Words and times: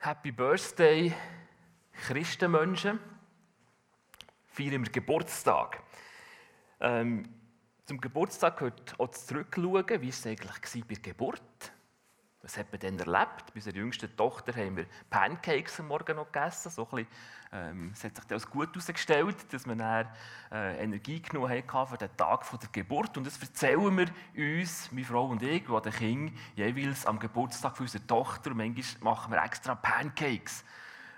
Happy 0.00 0.30
Birthday, 0.30 1.12
Christenmenschen. 1.92 3.00
Feiern 4.46 4.84
wir 4.84 4.92
Geburtstag. 4.92 5.82
Ähm, 6.78 7.28
zum 7.84 8.00
Geburtstag 8.00 8.58
gehört 8.58 8.94
auch 9.00 9.08
Zurückschauen, 9.08 9.88
wie 9.88 10.02
war 10.02 10.08
es 10.08 10.24
eigentlich 10.24 10.84
bei 10.86 10.94
der 10.94 11.02
Geburt? 11.02 11.72
Was 12.42 12.56
hat 12.56 12.70
man 12.70 12.78
denn 12.78 12.98
erlebt? 12.98 13.46
Bei 13.46 13.54
unserer 13.56 13.74
jüngsten 13.74 14.16
Tochter 14.16 14.52
haben 14.54 14.76
wir 14.76 14.86
Pancakes 15.10 15.80
am 15.80 15.88
Morgen 15.88 16.16
noch 16.16 16.30
gegessen. 16.30 16.70
So 16.70 16.84
bisschen, 16.84 17.08
ähm, 17.52 17.90
es 17.92 18.04
hat 18.04 18.16
sich 18.16 18.30
als 18.30 18.48
gut 18.48 18.68
herausgestellt, 18.68 19.52
dass 19.52 19.66
wir 19.66 20.06
äh, 20.52 20.82
Energie 20.82 21.20
genommen 21.20 21.50
haben 21.50 21.86
für 21.88 21.98
den 21.98 22.16
Tag 22.16 22.44
der 22.48 22.68
Geburt. 22.70 23.16
Und 23.16 23.26
das 23.26 23.42
erzählen 23.42 23.96
wir 23.96 24.60
uns, 24.60 24.92
meine 24.92 25.04
Frau 25.04 25.26
und 25.26 25.42
ich, 25.42 25.64
die 25.66 25.80
den 25.82 25.92
Kind 25.92 26.38
jeweils 26.54 27.06
am 27.06 27.18
Geburtstag 27.18 27.80
unserer 27.80 28.06
Tochter. 28.06 28.52
Und 28.52 28.58
manchmal 28.58 29.14
machen 29.14 29.32
wir 29.32 29.42
extra 29.42 29.74
Pancakes. 29.74 30.64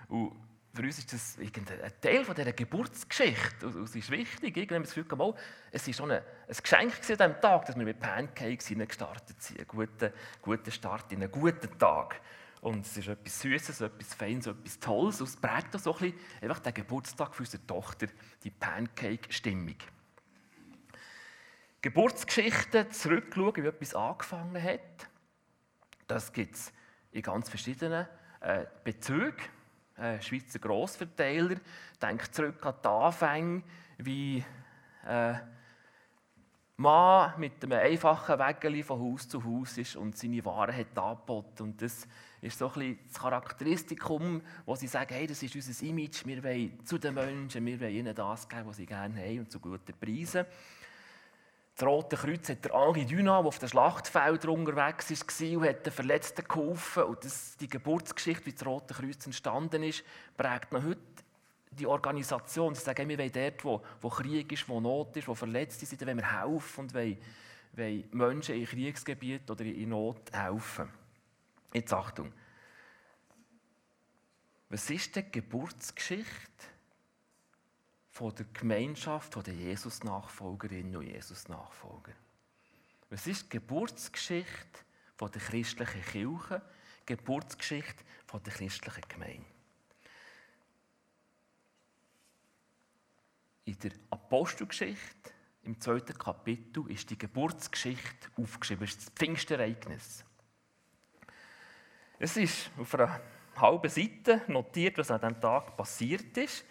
Und 0.09 0.35
für 0.73 0.83
uns 0.83 0.99
ist 0.99 1.11
das 1.11 1.37
ein 1.37 1.91
Teil 2.01 2.23
von 2.23 2.33
dieser 2.33 2.53
Geburtsgeschichte. 2.53 3.67
Und 3.67 3.83
es 3.83 3.95
ist 3.95 4.09
wichtig. 4.09 4.55
Irgendwie 4.55 4.75
haben 4.75 4.83
wir 4.83 4.87
das 4.87 4.95
Gefühl, 4.95 5.17
mal, 5.17 5.33
es 5.71 5.85
war 5.87 5.93
schon 5.93 6.11
ein, 6.11 6.21
Geschenk 6.47 6.93
an 6.93 7.01
diesem 7.01 7.41
Tag, 7.41 7.65
dass 7.65 7.75
wir 7.75 7.83
mit 7.83 7.99
Pancakes 7.99 8.67
gestartet 8.67 9.41
sind. 9.41 9.59
Ein 9.59 9.67
guter, 9.67 10.13
guter 10.41 10.71
Start 10.71 11.11
in 11.11 11.21
einen 11.21 11.31
guten 11.31 11.77
Tag. 11.77 12.21
Und 12.61 12.85
es 12.85 12.95
ist 12.95 13.07
etwas 13.07 13.41
Süßes, 13.41 13.81
etwas 13.81 14.13
Feines, 14.13 14.47
etwas 14.47 14.79
Tolles. 14.79 15.19
Und 15.19 15.27
es 15.27 15.35
prägt 15.35 15.75
auch 15.75 15.79
so 15.79 15.93
ein 15.93 15.99
bisschen 15.99 16.19
einfach 16.41 16.59
den 16.59 16.73
Geburtstag 16.73 17.35
für 17.35 17.43
unsere 17.43 17.65
Tochter, 17.65 18.07
die 18.43 18.51
Pancake-Stimmung. 18.51 19.75
Geburtsgeschichten 21.81 22.91
zurückschauen, 22.91 23.55
wie 23.63 23.67
etwas 23.67 23.95
angefangen 23.95 24.61
hat, 24.61 25.09
das 26.07 26.31
gibt 26.31 26.55
es 26.55 26.71
in 27.11 27.23
ganz 27.23 27.49
verschiedenen 27.49 28.05
äh, 28.41 28.65
Bezügen 28.83 29.41
äh, 30.01 30.21
Schweizer 30.21 30.59
Grossverteiler, 30.59 31.57
denkt 32.01 32.33
zurück 32.33 32.65
an 32.65 32.75
die 32.83 32.87
Anfänge, 32.87 33.63
wie 33.97 34.43
äh, 35.07 35.33
Mann 36.77 37.33
mit 37.39 37.63
einem 37.63 37.79
einfachen 37.79 38.39
Wägeli 38.39 38.81
von 38.81 38.99
Haus 38.99 39.29
zu 39.29 39.43
Haus 39.43 39.77
ist 39.77 39.95
und 39.95 40.17
seine 40.17 40.43
Waren 40.43 40.75
hat 40.75 40.97
angeboten. 40.97 41.63
Und 41.63 41.81
das 41.81 42.07
ist 42.41 42.57
so 42.57 42.67
ein 42.69 42.73
bisschen 42.73 42.99
das 43.07 43.19
Charakteristikum, 43.19 44.41
wo 44.65 44.75
sie 44.75 44.87
sagen, 44.87 45.13
hey, 45.13 45.27
das 45.27 45.43
ist 45.43 45.55
unser 45.55 45.85
Image, 45.85 46.25
wir 46.25 46.43
wollen 46.43 46.83
zu 46.83 46.97
den 46.97 47.13
Menschen, 47.13 47.65
wir 47.65 47.79
wollen 47.79 47.93
ihnen 47.93 48.15
das 48.15 48.49
geben, 48.49 48.65
was 48.65 48.77
sie 48.77 48.87
gerne 48.87 49.21
haben 49.21 49.39
und 49.39 49.51
zu 49.51 49.59
guten 49.59 49.93
Preisen. 49.93 50.45
Das 51.81 51.87
Rote 51.87 52.15
Kreuz 52.15 52.47
hat 52.47 52.63
der 52.63 52.73
Henri 52.73 53.07
Dunant, 53.07 53.41
der 53.41 53.47
auf 53.47 53.57
den 53.57 53.69
Schlachtfeldern 53.69 54.51
unterwegs 54.51 55.09
war 55.09 55.57
und 55.57 55.67
hat 55.67 55.83
den 55.83 55.91
Verletzten 55.91 56.47
geholfen. 56.47 57.03
Und 57.05 57.25
das, 57.25 57.57
die 57.57 57.67
Geburtsgeschichte, 57.67 58.45
wie 58.45 58.53
das 58.53 58.63
Rote 58.67 58.93
Kreuz 58.93 59.25
entstanden 59.25 59.81
ist, 59.81 60.03
prägt 60.37 60.71
noch 60.71 60.83
heute 60.83 61.01
die 61.71 61.87
Organisation. 61.87 62.75
Sie 62.75 62.83
sagen, 62.83 63.09
wir 63.09 63.17
wollen 63.17 63.31
dort, 63.31 63.65
wo, 63.65 63.81
wo 63.99 64.09
Krieg 64.09 64.51
ist, 64.51 64.69
wo 64.69 64.79
Not 64.79 65.17
ist, 65.17 65.27
wo 65.27 65.33
Verletzte 65.33 65.87
sind, 65.87 66.05
wollen 66.05 66.17
wir 66.17 66.43
helfen 66.43 66.81
und 66.81 66.93
wollen, 66.93 67.17
wollen 67.73 68.03
Menschen 68.11 68.53
in 68.57 68.65
Kriegsgebieten 68.67 69.49
oder 69.49 69.65
in 69.65 69.89
Not 69.89 70.31
helfen. 70.31 70.87
Jetzt 71.73 71.93
Achtung. 71.93 72.31
Was 74.69 74.87
ist 74.87 75.15
die 75.15 75.31
Geburtsgeschichte 75.31 76.27
von 78.21 78.35
der 78.35 78.45
Gemeinschaft 78.53 79.35
der 79.47 79.55
Jesus-Nachfolgerinnen 79.55 80.95
und 80.95 81.07
Jesus-Nachfolger. 81.07 82.13
Was 83.09 83.25
ist 83.25 83.45
die 83.45 83.57
Geburtsgeschichte 83.57 84.79
der 85.19 85.41
christlichen 85.41 86.03
Kirche, 86.03 86.61
die 87.01 87.15
Geburtsgeschichte 87.15 88.03
der 88.31 88.53
christlichen 88.53 89.03
Gemeinde? 89.09 89.45
In 93.65 93.79
der 93.79 93.91
Apostelgeschichte, 94.11 95.31
im 95.63 95.81
zweiten 95.81 96.15
Kapitel, 96.15 96.91
ist 96.91 97.09
die 97.09 97.17
Geburtsgeschichte 97.17 98.29
aufgeschrieben. 98.37 98.85
Das 98.85 98.95
ist 98.97 99.07
das 99.07 99.13
Pfingstereignis. 99.15 100.23
Es 102.19 102.37
ist 102.37 102.69
auf 102.77 102.93
einer 102.93 103.19
halben 103.55 103.89
Seite 103.89 104.43
notiert, 104.47 104.99
was 104.99 105.09
an 105.09 105.21
diesem 105.21 105.41
Tag 105.41 105.75
passiert 105.75 106.37
ist 106.37 106.63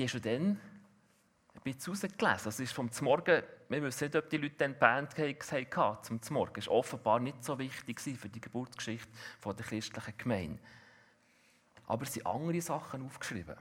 die 0.00 0.06
du 0.06 0.20
dann 0.20 0.58
ein 1.54 1.60
bisschen 1.62 1.92
rausgelesen. 1.92 2.44
Das 2.44 2.60
ist 2.60 2.72
vom 2.72 2.90
Morgen, 3.02 3.42
wir 3.68 3.82
wissen 3.82 4.04
nicht, 4.04 4.16
ob 4.16 4.30
die 4.30 4.38
Leute 4.38 4.54
dann 4.56 4.78
Pancakes 4.78 5.52
hatten 5.52 6.22
zum 6.22 6.34
Morgen. 6.34 6.54
Das 6.54 6.68
war 6.68 6.74
offenbar 6.74 7.20
nicht 7.20 7.44
so 7.44 7.58
wichtig 7.58 8.00
für 8.00 8.28
die 8.28 8.40
Geburtsgeschichte 8.40 9.10
der 9.44 9.54
christlichen 9.54 10.14
Gemeinde. 10.16 10.58
Aber 11.86 12.04
es 12.04 12.14
sind 12.14 12.26
andere 12.26 12.60
Sachen 12.62 13.04
aufgeschrieben. 13.04 13.56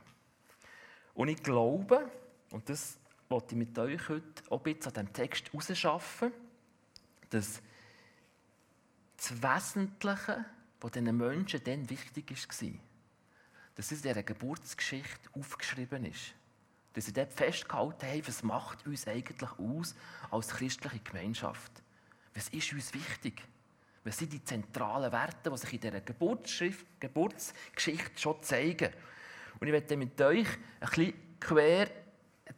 Und 1.14 1.28
ich 1.28 1.44
glaube, 1.44 2.10
und 2.52 2.70
das 2.70 2.98
wollte 3.28 3.56
ich 3.56 3.58
mit 3.58 3.78
euch 3.78 4.08
heute 4.08 4.44
auch 4.50 4.64
ein 4.64 4.64
bisschen 4.64 4.96
an 4.96 5.08
diesem 5.08 5.14
Text 5.14 5.52
herausschaffen, 5.52 6.32
dass 7.32 7.62
das 9.18 9.44
Wesentliche, 9.44 10.46
was 10.80 10.92
diesen 10.92 11.18
Menschen 11.18 11.62
dann 11.66 11.90
wichtig 11.90 12.32
war, 12.32 12.70
dass 13.80 13.92
in 13.94 14.02
dieser 14.02 14.24
Geburtsgeschichte 14.24 15.30
aufgeschrieben 15.32 16.04
ist. 16.04 16.34
Dass 16.92 17.06
sie 17.06 17.14
dort 17.14 17.32
festgehalten 17.32 18.08
haben, 18.08 18.28
was 18.28 18.44
macht 18.44 18.86
uns 18.86 19.08
eigentlich 19.08 19.52
aus 19.58 19.96
als 20.30 20.50
christliche 20.50 21.00
Gemeinschaft? 21.00 21.72
Was 22.34 22.50
ist 22.50 22.74
uns 22.74 22.94
wichtig? 22.94 23.42
Was 24.04 24.18
sind 24.18 24.34
die 24.34 24.44
zentralen 24.44 25.14
Werte, 25.14 25.50
die 25.50 25.58
sich 25.58 25.72
in 25.72 25.80
dieser 25.80 26.02
Geburtsgeschichte 26.02 28.20
schon 28.20 28.44
zeigen? 28.44 28.90
Und 29.62 29.68
ich 29.68 29.72
werde 29.72 29.96
mit 29.96 30.20
euch 30.20 30.50
ein 30.82 30.90
bisschen 30.90 31.14
quer 31.40 31.90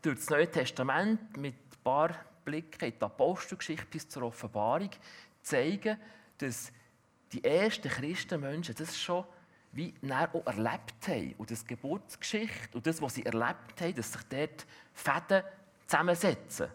durch 0.02 0.18
das 0.18 0.30
Neue 0.32 0.50
Testament 0.50 1.38
mit 1.38 1.54
ein 1.54 1.84
paar 1.84 2.16
Blicken 2.44 2.86
in 2.86 2.98
die 2.98 3.06
Apostelgeschichte 3.06 3.86
bis 3.86 4.10
zur 4.10 4.24
Offenbarung 4.24 4.90
zeigen, 5.44 6.00
dass 6.40 6.72
die 7.32 7.44
ersten 7.44 7.90
Christenmenschen 7.90 8.74
das 8.74 9.00
schon 9.00 9.24
wie 9.74 9.94
auch 10.12 10.46
erlebt 10.46 11.08
haben. 11.08 11.36
Und 11.38 11.52
das 11.52 11.66
Geburtsgeschichte 11.66 12.76
und 12.78 12.86
das, 12.86 13.02
was 13.02 13.16
sie 13.16 13.26
erlebt 13.26 13.80
haben, 13.80 13.96
dass 13.96 14.12
sich 14.12 14.22
dort 14.24 14.66
Fäden 14.94 15.44
zusammensetzen. 15.88 16.68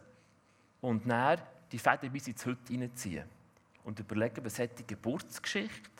Und 0.80 1.08
dann 1.08 1.40
die 1.70 1.78
Fäden 1.78 2.12
bis 2.12 2.28
ins 2.28 2.46
Heute 2.46 2.72
hineinziehen. 2.72 3.24
Und 3.84 4.00
überlegen, 4.00 4.44
was 4.44 4.58
hat 4.58 4.78
die 4.78 4.86
Geburtsgeschichte 4.86 5.90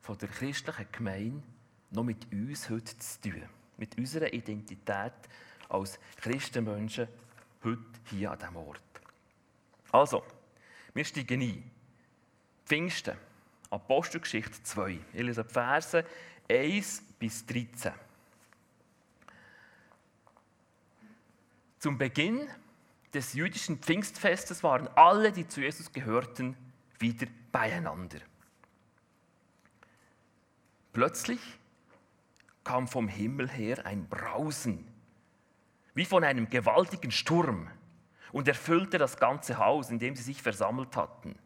von 0.00 0.16
der 0.18 0.28
christlichen 0.28 0.86
Gemeinde 0.92 1.42
noch 1.90 2.04
mit 2.04 2.30
uns 2.32 2.70
heute 2.70 2.96
zu 2.98 3.20
tun. 3.20 3.42
Mit 3.76 3.96
unserer 3.98 4.32
Identität 4.32 5.12
als 5.68 5.98
Christenmenschen 6.16 7.08
heute 7.64 7.82
hier 8.10 8.30
an 8.30 8.38
diesem 8.38 8.56
Ort. 8.56 8.80
Also, 9.90 10.22
wir 10.94 11.04
steigen 11.04 11.40
ein. 11.40 11.70
Pfingsten. 12.64 13.16
Apostelgeschichte 13.70 14.62
2. 14.62 14.98
Ich 15.12 15.22
lese 15.22 15.44
die 15.44 15.52
Verse 15.52 16.04
1 16.48 17.02
bis 17.18 17.46
13. 17.46 17.92
Zum 21.78 21.96
Beginn 21.96 22.48
des 23.14 23.32
jüdischen 23.32 23.78
Pfingstfestes 23.78 24.62
waren 24.62 24.88
alle, 24.96 25.32
die 25.32 25.46
zu 25.46 25.60
Jesus 25.60 25.92
gehörten, 25.92 26.56
wieder 26.98 27.26
beieinander. 27.52 28.18
Plötzlich 30.92 31.40
kam 32.64 32.88
vom 32.88 33.08
Himmel 33.08 33.48
her 33.48 33.86
ein 33.86 34.08
Brausen, 34.08 34.86
wie 35.94 36.04
von 36.04 36.24
einem 36.24 36.50
gewaltigen 36.50 37.10
Sturm, 37.10 37.70
und 38.32 38.46
erfüllte 38.46 38.98
das 38.98 39.16
ganze 39.16 39.58
Haus, 39.58 39.90
in 39.90 39.98
dem 39.98 40.14
sie 40.14 40.22
sich 40.22 40.40
versammelt 40.40 40.96
hatten. 40.96 41.36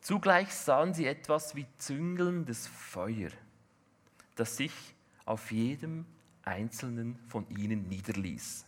Zugleich 0.00 0.52
sahen 0.52 0.94
sie 0.94 1.06
etwas 1.06 1.54
wie 1.54 1.66
züngelndes 1.78 2.66
Feuer, 2.66 3.30
das 4.34 4.56
sich 4.56 4.72
auf 5.26 5.52
jedem 5.52 6.06
einzelnen 6.42 7.18
von 7.28 7.48
ihnen 7.50 7.88
niederließ. 7.88 8.64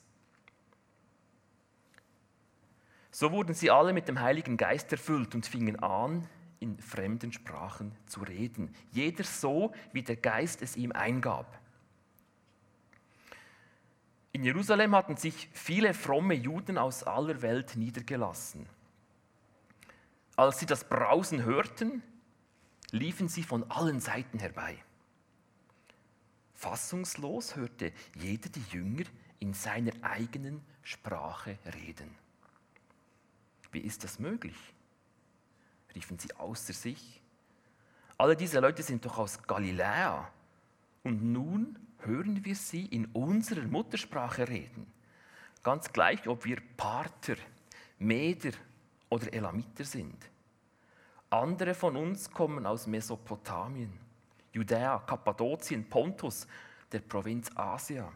So 3.11 3.31
wurden 3.32 3.55
sie 3.55 3.70
alle 3.70 3.93
mit 3.93 4.08
dem 4.08 4.20
Heiligen 4.20 4.56
Geist 4.56 4.93
erfüllt 4.93 5.34
und 5.34 5.46
fingen 5.46 5.79
an, 5.82 6.29
in 6.61 6.79
fremden 6.79 7.32
Sprachen 7.32 7.93
zu 8.06 8.20
reden, 8.20 8.75
jeder 8.93 9.25
so, 9.25 9.73
wie 9.93 10.02
der 10.02 10.17
Geist 10.17 10.62
es 10.62 10.76
ihm 10.76 10.93
eingab. 10.93 11.58
In 14.32 14.44
Jerusalem 14.44 14.94
hatten 14.94 15.17
sich 15.17 15.50
viele 15.52 15.93
fromme 15.93 16.35
Juden 16.35 16.78
aus 16.78 17.02
aller 17.02 17.43
Welt 17.43 17.76
niedergelassen. 17.76 18.67
Als 20.37 20.61
sie 20.61 20.67
das 20.67 20.88
Brausen 20.88 21.44
hörten, 21.44 22.02
liefen 22.90 23.29
sie 23.29 23.43
von 23.43 23.70
allen 23.70 24.00
Seiten 24.00 24.38
herbei. 24.38 24.76
Fassungslos 26.55 27.56
hörte 27.56 27.93
jeder 28.14 28.49
die 28.49 28.62
Jünger 28.70 29.05
in 29.40 29.52
seiner 29.52 29.93
eigenen 30.02 30.62
Sprache 30.82 31.58
reden. 31.75 32.14
Wie 33.73 33.81
ist 33.81 34.05
das 34.05 34.19
möglich? 34.19 34.56
riefen 35.94 36.19
sie 36.19 36.32
außer 36.35 36.73
sich. 36.73 37.20
Alle 38.17 38.37
diese 38.37 38.61
Leute 38.61 38.82
sind 38.82 39.05
doch 39.05 39.19
aus 39.19 39.43
Galiläa. 39.43 40.31
Und 41.02 41.23
nun 41.23 41.78
hören 41.99 42.44
wir 42.44 42.55
sie 42.55 42.87
in 42.87 43.06
unserer 43.06 43.67
Muttersprache 43.67 44.49
reden. 44.49 44.87
Ganz 45.62 45.93
gleich, 45.93 46.26
ob 46.28 46.44
wir 46.44 46.58
Parther, 46.76 47.37
Meder 47.99 48.52
oder 49.12 49.31
Elamiter 49.35 49.85
sind. 49.85 50.17
Andere 51.29 51.75
von 51.75 51.97
uns 51.99 52.31
kommen 52.31 52.64
aus 52.64 52.87
Mesopotamien, 52.87 53.93
Judäa, 54.55 55.00
Kappadokien, 55.00 55.87
Pontus, 55.87 56.47
der 56.91 57.00
Provinz 57.00 57.50
Asia, 57.55 58.11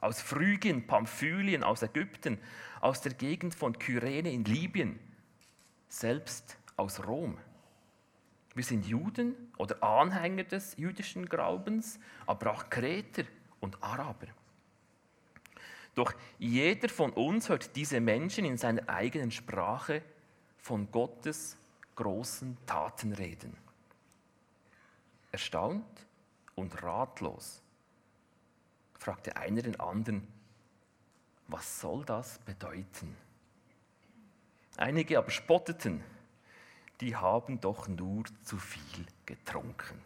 aus 0.00 0.20
Phrygien, 0.20 0.88
Pamphylien, 0.88 1.62
aus 1.62 1.82
Ägypten, 1.82 2.40
aus 2.80 3.00
der 3.00 3.14
Gegend 3.14 3.54
von 3.54 3.78
Kyrene 3.78 4.32
in 4.32 4.44
Libyen, 4.44 4.98
selbst 5.88 6.58
aus 6.76 7.06
Rom. 7.06 7.38
Wir 8.56 8.64
sind 8.64 8.86
Juden 8.86 9.36
oder 9.56 9.80
Anhänger 9.84 10.44
des 10.44 10.76
jüdischen 10.76 11.26
Glaubens, 11.26 12.00
aber 12.26 12.50
auch 12.50 12.70
Kreter 12.70 13.22
und 13.60 13.80
Araber. 13.80 14.26
Doch 15.94 16.12
jeder 16.40 16.88
von 16.88 17.12
uns 17.12 17.48
hört 17.48 17.76
diese 17.76 18.00
Menschen 18.00 18.44
in 18.44 18.58
seiner 18.58 18.88
eigenen 18.88 19.30
Sprache 19.30 20.02
von 20.64 20.90
Gottes 20.90 21.58
großen 21.94 22.56
Taten 22.64 23.12
reden. 23.12 23.54
Erstaunt 25.30 26.06
und 26.54 26.82
ratlos 26.82 27.60
fragte 28.98 29.36
einer 29.36 29.60
den 29.60 29.78
anderen, 29.78 30.26
was 31.48 31.80
soll 31.80 32.02
das 32.06 32.38
bedeuten? 32.38 33.14
Einige 34.78 35.18
aber 35.18 35.30
spotteten, 35.30 36.02
die 37.02 37.14
haben 37.14 37.60
doch 37.60 37.86
nur 37.86 38.24
zu 38.42 38.56
viel 38.56 39.04
getrunken. 39.26 40.00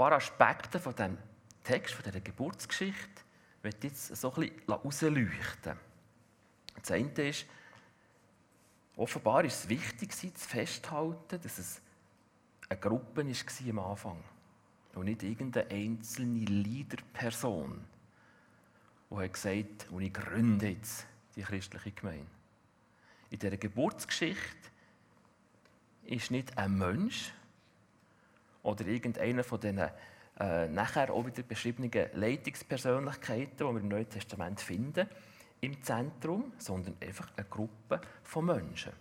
Paar 0.00 0.12
Aspekte 0.12 0.80
von 0.80 0.94
dem 0.96 1.18
Text, 1.62 1.94
von 1.94 2.02
dieser 2.02 2.22
Geburtsgeschichte, 2.22 3.22
wird 3.60 3.84
jetzt 3.84 4.16
so 4.16 4.32
ein 4.32 4.48
bisschen 4.48 4.66
herausleuchten. 4.66 5.76
Das 6.80 6.90
eine 6.90 7.28
ist, 7.28 7.44
offenbar 8.96 9.44
ist 9.44 9.64
es 9.64 9.68
wichtig, 9.68 10.16
zu 10.16 10.30
festhalten, 10.30 11.38
dass 11.42 11.58
es 11.58 11.82
eine 12.70 12.80
Gruppe 12.80 13.26
war 13.26 13.68
am 13.68 13.78
Anfang 13.78 14.24
und 14.94 15.04
nicht 15.04 15.22
irgendeine 15.22 15.70
einzelne 15.70 16.46
Leaderperson, 16.46 17.84
die 19.10 19.16
hat 19.16 19.32
gesagt 19.34 19.90
und 19.90 20.00
ich 20.00 20.14
gründe 20.14 20.68
jetzt 20.68 21.06
die 21.36 21.42
christliche 21.42 21.92
Gemeinde. 21.92 22.26
In 23.28 23.38
dieser 23.38 23.58
Geburtsgeschichte 23.58 24.70
ist 26.04 26.30
nicht 26.30 26.56
ein 26.56 26.78
Mensch 26.78 27.34
oder 28.62 28.86
irgendeiner 28.86 29.44
von 29.44 29.60
diesen 29.60 29.90
äh, 30.38 30.68
nachher 30.68 31.12
auch 31.12 31.26
wieder 31.26 31.42
beschriebenen 31.42 31.90
Leitungspersönlichkeiten, 32.14 33.56
die 33.56 33.64
wir 33.64 33.80
im 33.80 33.88
Neuen 33.88 34.08
Testament 34.08 34.60
finden, 34.60 35.06
im 35.60 35.82
Zentrum, 35.82 36.52
sondern 36.56 36.96
einfach 37.00 37.28
eine 37.36 37.46
Gruppe 37.46 38.00
von 38.22 38.46
Menschen. 38.46 38.92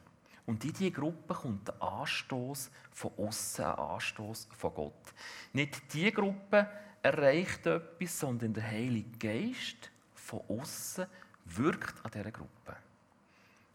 Und 0.46 0.66
in 0.66 0.74
diese 0.74 0.92
Gruppe 0.92 1.34
kommt 1.34 1.70
ein 1.70 1.82
Anstoß 1.82 2.72
von 2.92 3.12
außen, 3.18 3.66
ein 3.66 3.76
Anstoß 3.76 4.48
von 4.58 4.74
Gott. 4.74 5.14
Nicht 5.54 5.94
die 5.94 6.12
Gruppe 6.12 6.68
erreicht 7.02 7.66
etwas, 7.68 8.20
sondern 8.20 8.54
der 8.54 8.70
Heilige 8.70 9.18
Geist 9.18 9.92
von 10.16 10.42
außen 10.50 11.06
wirkt 11.46 12.04
an 12.04 12.12
dieser 12.12 12.32
Gruppe. 12.32 12.76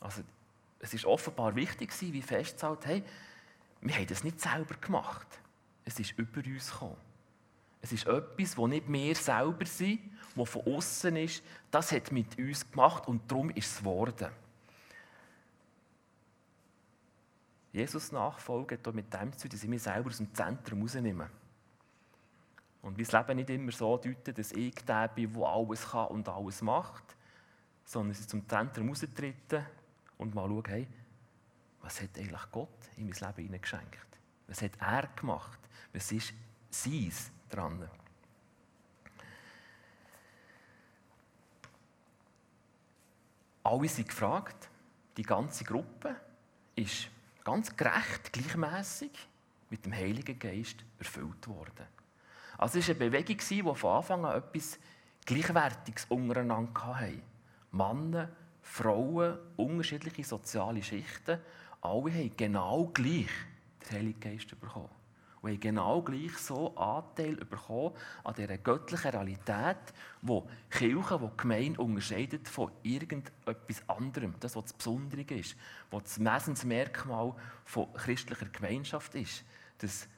Also, 0.01 0.23
es 0.81 0.93
ist 0.93 1.07
offenbar 1.07 1.55
wichtig, 1.57 1.91
wie 2.01 2.21
festzuhalten, 2.21 2.85
hey, 2.87 3.05
wir 3.81 3.95
haben 3.95 4.07
das 4.07 4.23
nicht 4.23 4.41
selber 4.41 4.75
gemacht. 4.75 5.27
Es 5.85 5.99
ist 6.01 6.19
über 6.19 6.41
uns 6.45 6.71
gekommen. 6.71 6.97
Es 7.81 7.93
ist 7.93 8.07
etwas, 8.07 8.55
das 8.55 8.67
nicht 8.67 8.91
wir 8.91 9.15
selber 9.15 9.67
sind, 9.67 10.01
das 10.35 10.49
von 10.49 10.63
außen 10.63 11.17
ist. 11.17 11.43
Das 11.71 11.93
hat 11.93 12.11
mit 12.13 12.39
uns 12.39 12.71
gemacht 12.71 13.07
und 13.07 13.31
darum 13.31 13.51
ist 13.51 13.71
es 13.71 13.79
geworden. 13.79 14.31
Jesus 17.73 18.13
nachfolgen 18.13 18.79
hat 18.79 18.95
mit 18.95 19.13
dem 19.13 19.37
zu 19.37 19.49
dass 19.49 19.63
ich 19.63 19.69
mich 19.69 19.83
selber 19.83 20.09
aus 20.09 20.19
dem 20.19 20.33
Zentrum 20.33 20.81
rausnehme. 20.81 21.29
Und 22.83 22.97
mein 22.97 23.07
Leben 23.07 23.37
nicht 23.37 23.51
immer 23.51 23.73
so 23.73 23.97
deuten, 23.97 24.33
dass 24.33 24.53
ich 24.53 24.75
der 24.85 25.09
bin, 25.09 25.33
der 25.33 25.43
alles 25.43 25.91
kann 25.91 26.07
und 26.09 26.29
alles 26.29 26.63
macht, 26.63 27.17
sondern 27.85 28.13
dass 28.13 28.21
ich 28.21 28.29
zum 28.29 28.49
Zentrum 28.49 28.89
raustrete 28.89 29.67
und 30.19 30.35
mal 30.35 30.49
schaue, 30.49 30.63
hey, 30.69 30.89
was 31.81 32.01
hat 32.01 32.17
eigentlich 32.17 32.51
Gott 32.51 32.69
in 32.97 33.09
mein 33.09 33.19
Leben 33.19 33.43
hineingeschenkt? 33.47 34.21
Was 34.47 34.63
hat 34.63 34.73
er 34.81 35.09
gemacht? 35.17 35.64
Was 35.93 36.13
ist 36.13 36.33
seins 36.71 37.31
dran? 37.49 37.89
Alle 43.63 43.89
sind 43.89 44.09
gefragt, 44.09 44.69
die 45.17 45.23
ganze 45.23 45.65
Gruppe 45.65 46.17
ist 46.77 47.09
ganz 47.45 47.75
gerecht, 47.75 48.33
gleichmäßig 48.33 49.11
mit 49.71 49.85
dem 49.85 49.95
Heiligen 49.95 50.39
Geist 50.39 50.85
erfüllt 50.99 51.49
worden. 51.49 51.87
Also 52.59 52.79
es 52.79 52.89
war 52.89 52.97
eine 52.97 53.11
Bewegung, 53.11 53.39
die 53.39 53.63
von 53.63 53.97
Anfang 53.97 54.25
an 54.25 54.37
etwas 54.37 54.79
Gleichwertiges 55.25 56.05
untereinander 56.09 56.85
hatte. 56.87 57.23
Männer, 57.73 58.29
Frauen, 58.63 59.39
unterschiedliche 59.57 60.25
soziale 60.25 60.83
Schichten, 60.83 61.41
alle 61.81 62.13
haben 62.13 62.37
genau 62.37 62.91
gleich 62.93 63.31
den 63.83 63.91
Heiligen 63.99 64.21
Geist 64.21 64.61
bekommen 64.61 65.04
und 65.45 65.51
haben 65.51 65.61
genau 65.61 66.01
gleich 66.01 66.39
so 66.39 66.75
Anteil 66.75 67.37
bekommen 67.37 67.95
an 68.25 68.35
dieser 68.35 68.57
göttlichen 68.57 69.11
Realität, 69.11 69.77
wo 70.23 70.49
Kirche, 70.71 71.21
die 71.21 71.37
Gemeinde 71.37 71.83
unterscheidet 71.83 72.49
von 72.49 72.73
irgendetwas 72.83 73.87
anderem. 73.87 74.35
Das, 74.41 74.57
was 74.57 74.65
das 74.65 74.73
Besondere 74.73 75.21
ist, 75.35 75.55
was 75.91 76.05
das 76.05 76.21
Wesensmerkmal 76.21 77.35
von 77.67 77.93
christlicher 77.93 78.47
Gemeinschaft 78.47 79.15
ist. 79.17 79.45
Dass 79.79 80.09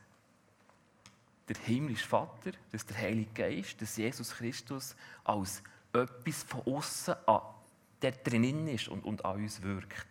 der 1.48 1.56
himmlische 1.56 2.06
Vater, 2.06 2.52
dass 2.70 2.86
der 2.86 2.98
Heilige 2.98 3.32
Geist, 3.34 3.82
dass 3.82 3.96
Jesus 3.96 4.30
Christus 4.32 4.94
als 5.24 5.60
etwas 5.92 6.44
von 6.44 6.60
außen 6.60 7.16
der 8.00 8.12
drinnen 8.12 8.68
ist 8.68 8.86
und, 8.86 9.04
und 9.04 9.24
an 9.24 9.42
uns 9.42 9.60
wirkt. 9.62 10.06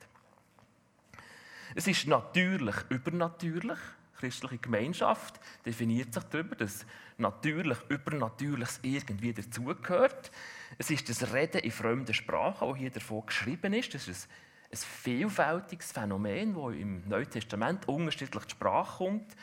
Es 1.74 1.88
ist 1.88 2.06
natürlich 2.06 2.76
übernatürlich, 2.90 3.80
christliche 4.16 4.58
Gemeinschaft 4.58 5.40
definiert 5.66 6.14
sich 6.14 6.24
darüber, 6.24 6.56
dass 6.56 6.86
natürlich 7.18 7.78
Übernatürliches 7.90 8.80
irgendwie 8.82 9.34
dazugehört. 9.34 10.32
Es 10.78 10.90
ist 10.90 11.10
das 11.10 11.34
Reden 11.34 11.62
in 11.62 11.72
fremden 11.72 12.14
Sprachen, 12.14 12.70
das 12.70 12.78
hier 12.78 12.90
davon 12.92 13.26
geschrieben 13.26 13.74
ist. 13.74 13.94
Das 13.94 14.08
ist 14.08 14.28
ein, 14.70 14.78
ein 14.78 14.78
vielfältiges 14.78 15.92
Phänomen, 15.92 16.54
das 16.54 16.76
im 16.76 17.08
Neuen 17.08 17.30
Testament 17.30 17.88
unterschiedlich 17.88 18.44
zur 18.44 18.50
Sprache 18.50 18.98
kommt. 18.98 19.36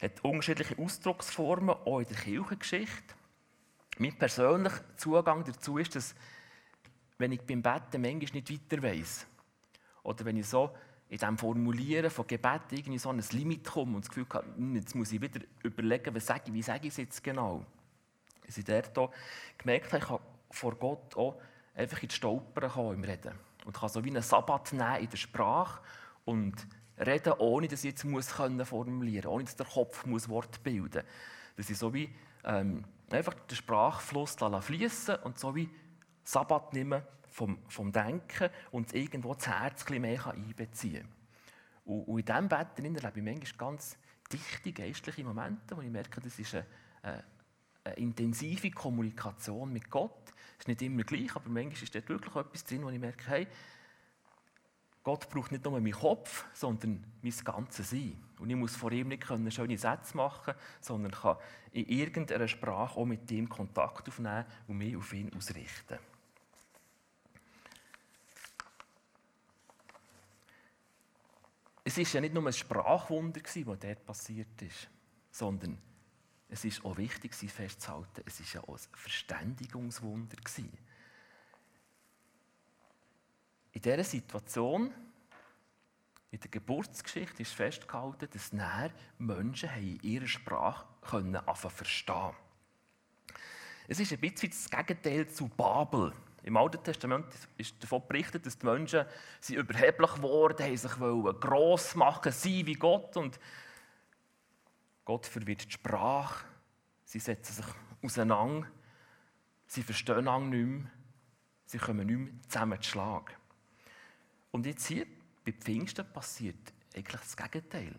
Hat 0.00 0.24
unterschiedliche 0.24 0.78
Ausdrucksformen, 0.78 1.70
auch 1.70 2.00
in 2.00 2.06
der 2.06 2.16
Kirchengeschichte. 2.16 3.14
Mein 3.98 4.16
persönlicher 4.18 4.96
Zugang 4.96 5.44
dazu 5.44 5.78
ist, 5.78 5.94
dass, 5.94 6.14
wenn 7.18 7.32
ich 7.32 7.42
beim 7.42 7.62
Betten 7.62 8.00
manchmal 8.00 8.40
nicht 8.40 8.50
weiter 8.50 8.82
weiss, 8.82 9.26
oder 10.02 10.24
wenn 10.24 10.36
ich 10.36 10.46
so 10.46 10.74
in 11.12 11.18
diesem 11.18 11.36
Formulieren 11.36 12.10
von 12.10 12.26
Gebet 12.26 12.62
irgendwie 12.70 12.98
so 12.98 13.10
ein 13.10 13.22
Limit 13.32 13.64
komme 13.64 13.96
und 13.96 14.02
das 14.02 14.08
Gefühl 14.08 14.26
habe, 14.32 14.46
hm, 14.56 14.76
jetzt 14.76 14.94
muss 14.94 15.12
ich 15.12 15.20
wieder 15.20 15.42
überlegen, 15.62 16.14
was 16.14 16.24
sage 16.24 16.44
ich, 16.46 16.54
wie 16.54 16.62
sage 16.62 16.86
ich 16.86 16.92
es 16.92 16.96
jetzt 16.96 17.22
genau. 17.22 17.66
Dass 18.46 18.56
ich 18.56 18.64
dort 18.64 19.12
gemerkt 19.58 19.92
habe, 19.92 19.98
ich 19.98 20.08
kann 20.08 20.18
vor 20.48 20.74
Gott 20.76 21.14
auch 21.14 21.38
einfach 21.74 22.02
ins 22.02 22.14
Stolpern 22.14 22.70
kommen 22.70 22.94
im 22.94 23.04
Reden. 23.04 23.34
Und 23.66 23.76
kann 23.76 23.90
so 23.90 24.02
wie 24.02 24.08
einen 24.08 24.22
Sabbat 24.22 24.72
nehmen 24.72 25.00
in 25.00 25.10
der 25.10 25.16
Sprache 25.18 25.82
und 26.24 26.66
reden, 26.98 27.34
ohne 27.34 27.68
dass 27.68 27.84
ich 27.84 27.90
jetzt 27.90 28.04
muss 28.04 28.30
können 28.30 28.64
formulieren 28.64 29.26
ohne 29.26 29.44
dass 29.44 29.54
der 29.54 29.66
Kopf 29.66 30.06
muss 30.06 30.30
Wort 30.30 30.62
bilden 30.62 31.02
muss. 31.02 31.58
Dass 31.58 31.68
ich 31.68 31.76
so 31.76 31.92
wie 31.92 32.08
ähm, 32.42 32.84
einfach 33.10 33.34
den 33.34 33.56
Sprachfluss 33.56 34.36
fließen 34.60 35.16
und 35.16 35.38
so 35.38 35.54
wie 35.54 35.68
Sabbat 36.24 36.72
nehmen 36.72 37.02
vom, 37.32 37.58
vom 37.68 37.90
Denken 37.90 38.50
und 38.70 38.92
irgendwo 38.94 39.34
das 39.34 39.48
Herz 39.48 39.90
ein 39.90 40.00
mehr 40.00 40.26
einbeziehen 40.26 41.02
kann. 41.02 41.12
Und, 41.84 42.04
und 42.04 42.18
in 42.20 42.24
diesem 42.24 42.48
Bett 42.48 42.78
erlebe 42.78 43.18
ich 43.18 43.24
manchmal 43.24 43.70
ganz 43.70 43.96
dichte 44.32 44.72
geistliche 44.72 45.24
Momente, 45.24 45.76
wo 45.76 45.80
ich 45.80 45.90
merke, 45.90 46.20
das 46.20 46.38
ist 46.38 46.54
eine, 46.54 46.66
eine, 47.02 47.24
eine 47.84 47.94
intensive 47.96 48.70
Kommunikation 48.70 49.72
mit 49.72 49.90
Gott. 49.90 50.32
Es 50.58 50.60
ist 50.60 50.68
nicht 50.68 50.82
immer 50.82 51.02
gleich, 51.02 51.34
aber 51.34 51.48
manchmal 51.48 51.82
ist 51.82 51.94
dort 51.94 52.08
wirklich 52.08 52.36
etwas 52.36 52.64
drin, 52.64 52.84
wo 52.84 52.90
ich 52.90 53.00
merke, 53.00 53.26
hey, 53.26 53.46
Gott 55.02 55.28
braucht 55.30 55.50
nicht 55.50 55.64
nur 55.64 55.72
meinen 55.72 55.90
Kopf, 55.92 56.44
sondern 56.52 57.02
mein 57.22 57.32
ganzes 57.44 57.90
Sein. 57.90 58.22
Und 58.38 58.50
ich 58.50 58.56
muss 58.56 58.76
vor 58.76 58.92
ihm 58.92 59.08
nicht 59.08 59.26
können 59.26 59.50
schöne 59.50 59.76
Sätze 59.76 60.16
machen, 60.16 60.54
sondern 60.80 61.10
kann 61.10 61.38
in 61.72 61.86
irgendeiner 61.86 62.46
Sprache 62.46 63.00
auch 63.00 63.04
mit 63.04 63.28
ihm 63.32 63.48
Kontakt 63.48 64.08
aufnehmen 64.08 64.44
und 64.68 64.78
mich 64.78 64.96
auf 64.96 65.12
ihn 65.12 65.34
ausrichten. 65.34 65.98
Es 71.92 71.98
ist 71.98 72.14
ja 72.14 72.22
nicht 72.22 72.32
nur 72.32 72.46
ein 72.46 72.54
Sprachwunder, 72.54 73.38
das 73.40 73.52
dort 73.54 74.06
passiert 74.06 74.62
ist, 74.62 74.88
sondern 75.30 75.76
es 76.48 76.64
ist 76.64 76.82
auch 76.86 76.96
wichtig, 76.96 77.34
festzuhalten, 77.34 78.22
es 78.24 78.40
ist 78.40 78.54
ja 78.54 78.62
auch 78.62 78.78
ein 78.78 78.94
Verständigungswunder. 78.94 80.38
In 83.72 83.82
dieser 83.82 84.04
Situation, 84.04 84.90
in 86.30 86.40
der 86.40 86.50
Geburtsgeschichte, 86.50 87.42
ist 87.42 87.52
festgehalten, 87.52 88.26
dass 88.32 88.54
näher 88.54 88.90
Menschen 89.18 89.68
in 89.76 90.00
ihrer 90.00 90.26
Sprache 90.26 90.86
können 91.02 91.42
verstehen 91.44 92.32
Es 93.86 94.00
ist 94.00 94.14
ein 94.14 94.18
bisschen 94.18 94.48
das 94.48 94.70
Gegenteil 94.70 95.28
zu 95.28 95.46
Babel. 95.46 96.14
Im 96.44 96.56
Alten 96.56 96.82
Testament 96.82 97.26
ist 97.56 97.80
davon 97.82 98.02
berichtet, 98.08 98.44
dass 98.44 98.58
die 98.58 98.66
Menschen 98.66 99.04
sie 99.40 99.54
überheblich 99.54 100.14
geworden 100.14 100.64
haben, 100.64 100.76
sich 100.76 100.92
gross 101.40 101.94
machen, 101.94 102.32
sein 102.32 102.66
wie 102.66 102.74
Gott. 102.74 103.16
Und 103.16 103.38
Gott 105.04 105.26
verwirrt 105.26 105.66
die 105.66 105.72
Sprache. 105.72 106.44
Sie 107.04 107.20
setzen 107.20 107.54
sich 107.54 107.66
auseinander. 108.02 108.66
Sie 109.66 109.82
verstehen 109.82 110.18
einander 110.18 110.56
nicht 110.56 110.66
mehr. 110.66 110.90
Sie 111.66 111.78
kommen 111.78 112.06
nicht 112.06 112.18
mehr 112.18 112.42
zusammen 112.48 112.82
zu 112.82 112.90
Schlag. 112.90 113.38
Und 114.50 114.66
jetzt 114.66 114.86
hier, 114.86 115.06
bei 115.44 115.52
Pfingsten, 115.52 116.12
passiert 116.12 116.72
eigentlich 116.94 117.20
das 117.20 117.36
Gegenteil. 117.36 117.94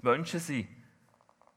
Die 0.00 0.06
Menschen 0.06 0.40
sind 0.40 0.68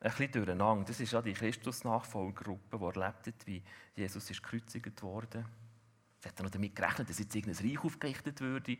ein 0.01 0.09
bisschen 0.11 0.31
durcheinander. 0.31 0.85
Das 0.85 0.99
ist 0.99 1.13
ja 1.13 1.21
die 1.21 1.33
Christus-Nachfolgergruppe, 1.33 2.77
die 2.77 2.83
erlebt 2.83 3.27
hat, 3.27 3.47
wie 3.47 3.63
Jesus 3.95 4.29
ist 4.29 4.43
gekreuzigt 4.43 5.01
wurde. 5.01 5.45
Sie 6.23 6.29
hat 6.29 6.39
noch 6.39 6.49
damit 6.49 6.73
gerechnet, 6.73 7.09
dass 7.09 7.19
jetzt 7.19 7.35
irgendein 7.35 7.67
Reich 7.67 7.83
aufgerichtet 7.83 8.39
würde. 8.39 8.77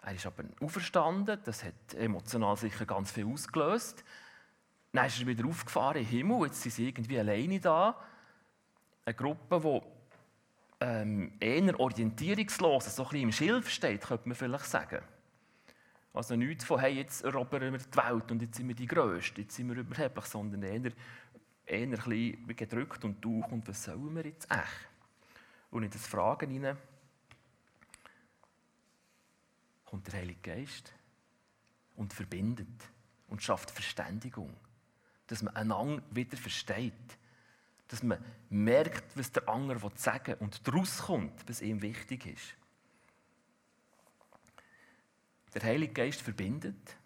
Er 0.00 0.14
ist 0.14 0.24
aber 0.24 0.44
auferstanden, 0.60 1.38
das 1.44 1.62
hat 1.62 1.92
emotional 1.94 2.56
sicher 2.56 2.86
ganz 2.86 3.10
viel 3.10 3.26
ausgelöst. 3.26 4.02
Dann 4.92 5.06
ist 5.06 5.20
er 5.20 5.26
wieder 5.26 5.46
aufgefahren 5.46 6.00
im 6.00 6.06
Himmel, 6.06 6.46
jetzt 6.46 6.62
sind 6.62 6.72
sie 6.72 6.88
irgendwie 6.88 7.18
alleine 7.18 7.60
da. 7.60 8.02
Eine 9.04 9.14
Gruppe, 9.14 9.60
die 9.60 10.86
ähm, 10.86 11.32
eher 11.38 11.78
orientierungslos, 11.78 12.96
so 12.96 13.02
ein 13.02 13.08
bisschen 13.10 13.24
im 13.24 13.32
Schilf 13.32 13.68
steht, 13.68 14.00
könnte 14.00 14.26
man 14.26 14.34
vielleicht 14.34 14.64
sagen. 14.64 15.02
Also 16.14 16.34
nichts 16.34 16.64
von, 16.64 16.80
hey, 16.80 16.94
jetzt 16.94 17.24
erobern 17.24 17.72
wir 17.72 17.78
die 17.78 17.96
Welt 17.96 18.30
und 18.30 18.40
jetzt 18.40 18.56
sind 18.56 18.68
wir 18.68 18.74
die 18.74 18.86
Größten, 18.86 19.42
jetzt 19.42 19.54
sind 19.54 19.68
wir 19.68 19.76
überheblich, 19.76 20.24
sondern 20.24 20.62
eher, 20.62 20.92
eher 21.66 21.88
ein 21.88 21.90
bisschen 21.90 22.56
gedrückt 22.56 23.04
und 23.04 23.22
durch 23.22 23.52
und 23.52 23.68
was 23.68 23.84
sollen 23.84 24.14
wir 24.16 24.24
jetzt 24.24 24.50
echt? 24.50 24.91
Und 25.72 25.82
in 25.82 25.90
das 25.90 26.06
Fragen 26.06 26.50
hinein 26.50 26.78
kommt 29.84 30.06
der 30.06 30.20
Heilige 30.20 30.40
Geist 30.40 30.92
und 31.96 32.12
verbindet 32.12 32.68
und 33.28 33.42
schafft 33.42 33.72
Verständigung 33.72 34.56
dass 35.32 35.42
man 35.42 35.56
einander 35.56 36.02
wieder 36.10 36.36
versteht. 36.36 36.92
Dass 37.88 38.02
man 38.02 38.22
merkt, 38.50 39.16
was 39.16 39.32
der 39.32 39.48
andere 39.48 39.90
sagen 39.94 40.26
will 40.26 40.36
und 40.40 40.68
daraus 40.68 40.98
kommt, 40.98 41.48
was 41.48 41.62
ihm 41.62 41.80
wichtig 41.80 42.26
ist. 42.26 42.54
Der 45.54 45.62
Heilige 45.62 45.94
Geist 45.94 46.20
verbindet, 46.20 46.96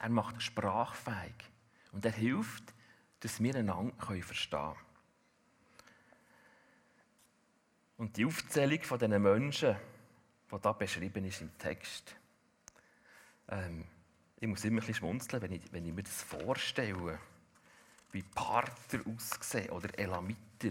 er 0.00 0.08
macht 0.08 0.42
sprachfähig 0.42 1.34
und 1.92 2.04
er 2.04 2.10
hilft, 2.10 2.64
dass 3.20 3.40
wir 3.40 3.54
einander 3.54 3.94
verstehen 4.22 4.74
können. 4.74 4.87
Und 7.98 8.16
die 8.16 8.24
Aufzählung 8.24 8.80
von 8.82 8.98
diesen 8.98 9.20
Menschen, 9.20 9.76
die 10.50 10.56
hier 10.56 10.74
beschrieben 10.74 11.24
ist 11.24 11.40
im 11.40 11.58
Text, 11.58 12.14
ähm, 13.48 13.84
ich 14.38 14.46
muss 14.46 14.64
immer 14.64 14.76
ein 14.76 14.86
bisschen 14.86 14.94
schmunzeln, 14.94 15.42
wenn 15.42 15.52
ich, 15.52 15.72
wenn 15.72 15.84
ich 15.84 15.92
mir 15.92 16.04
das 16.04 16.22
vorstelle 16.22 17.18
wie 18.12 18.22
Parther 18.22 19.00
aussehen 19.04 19.70
oder 19.70 19.98
Elamiter 19.98 20.70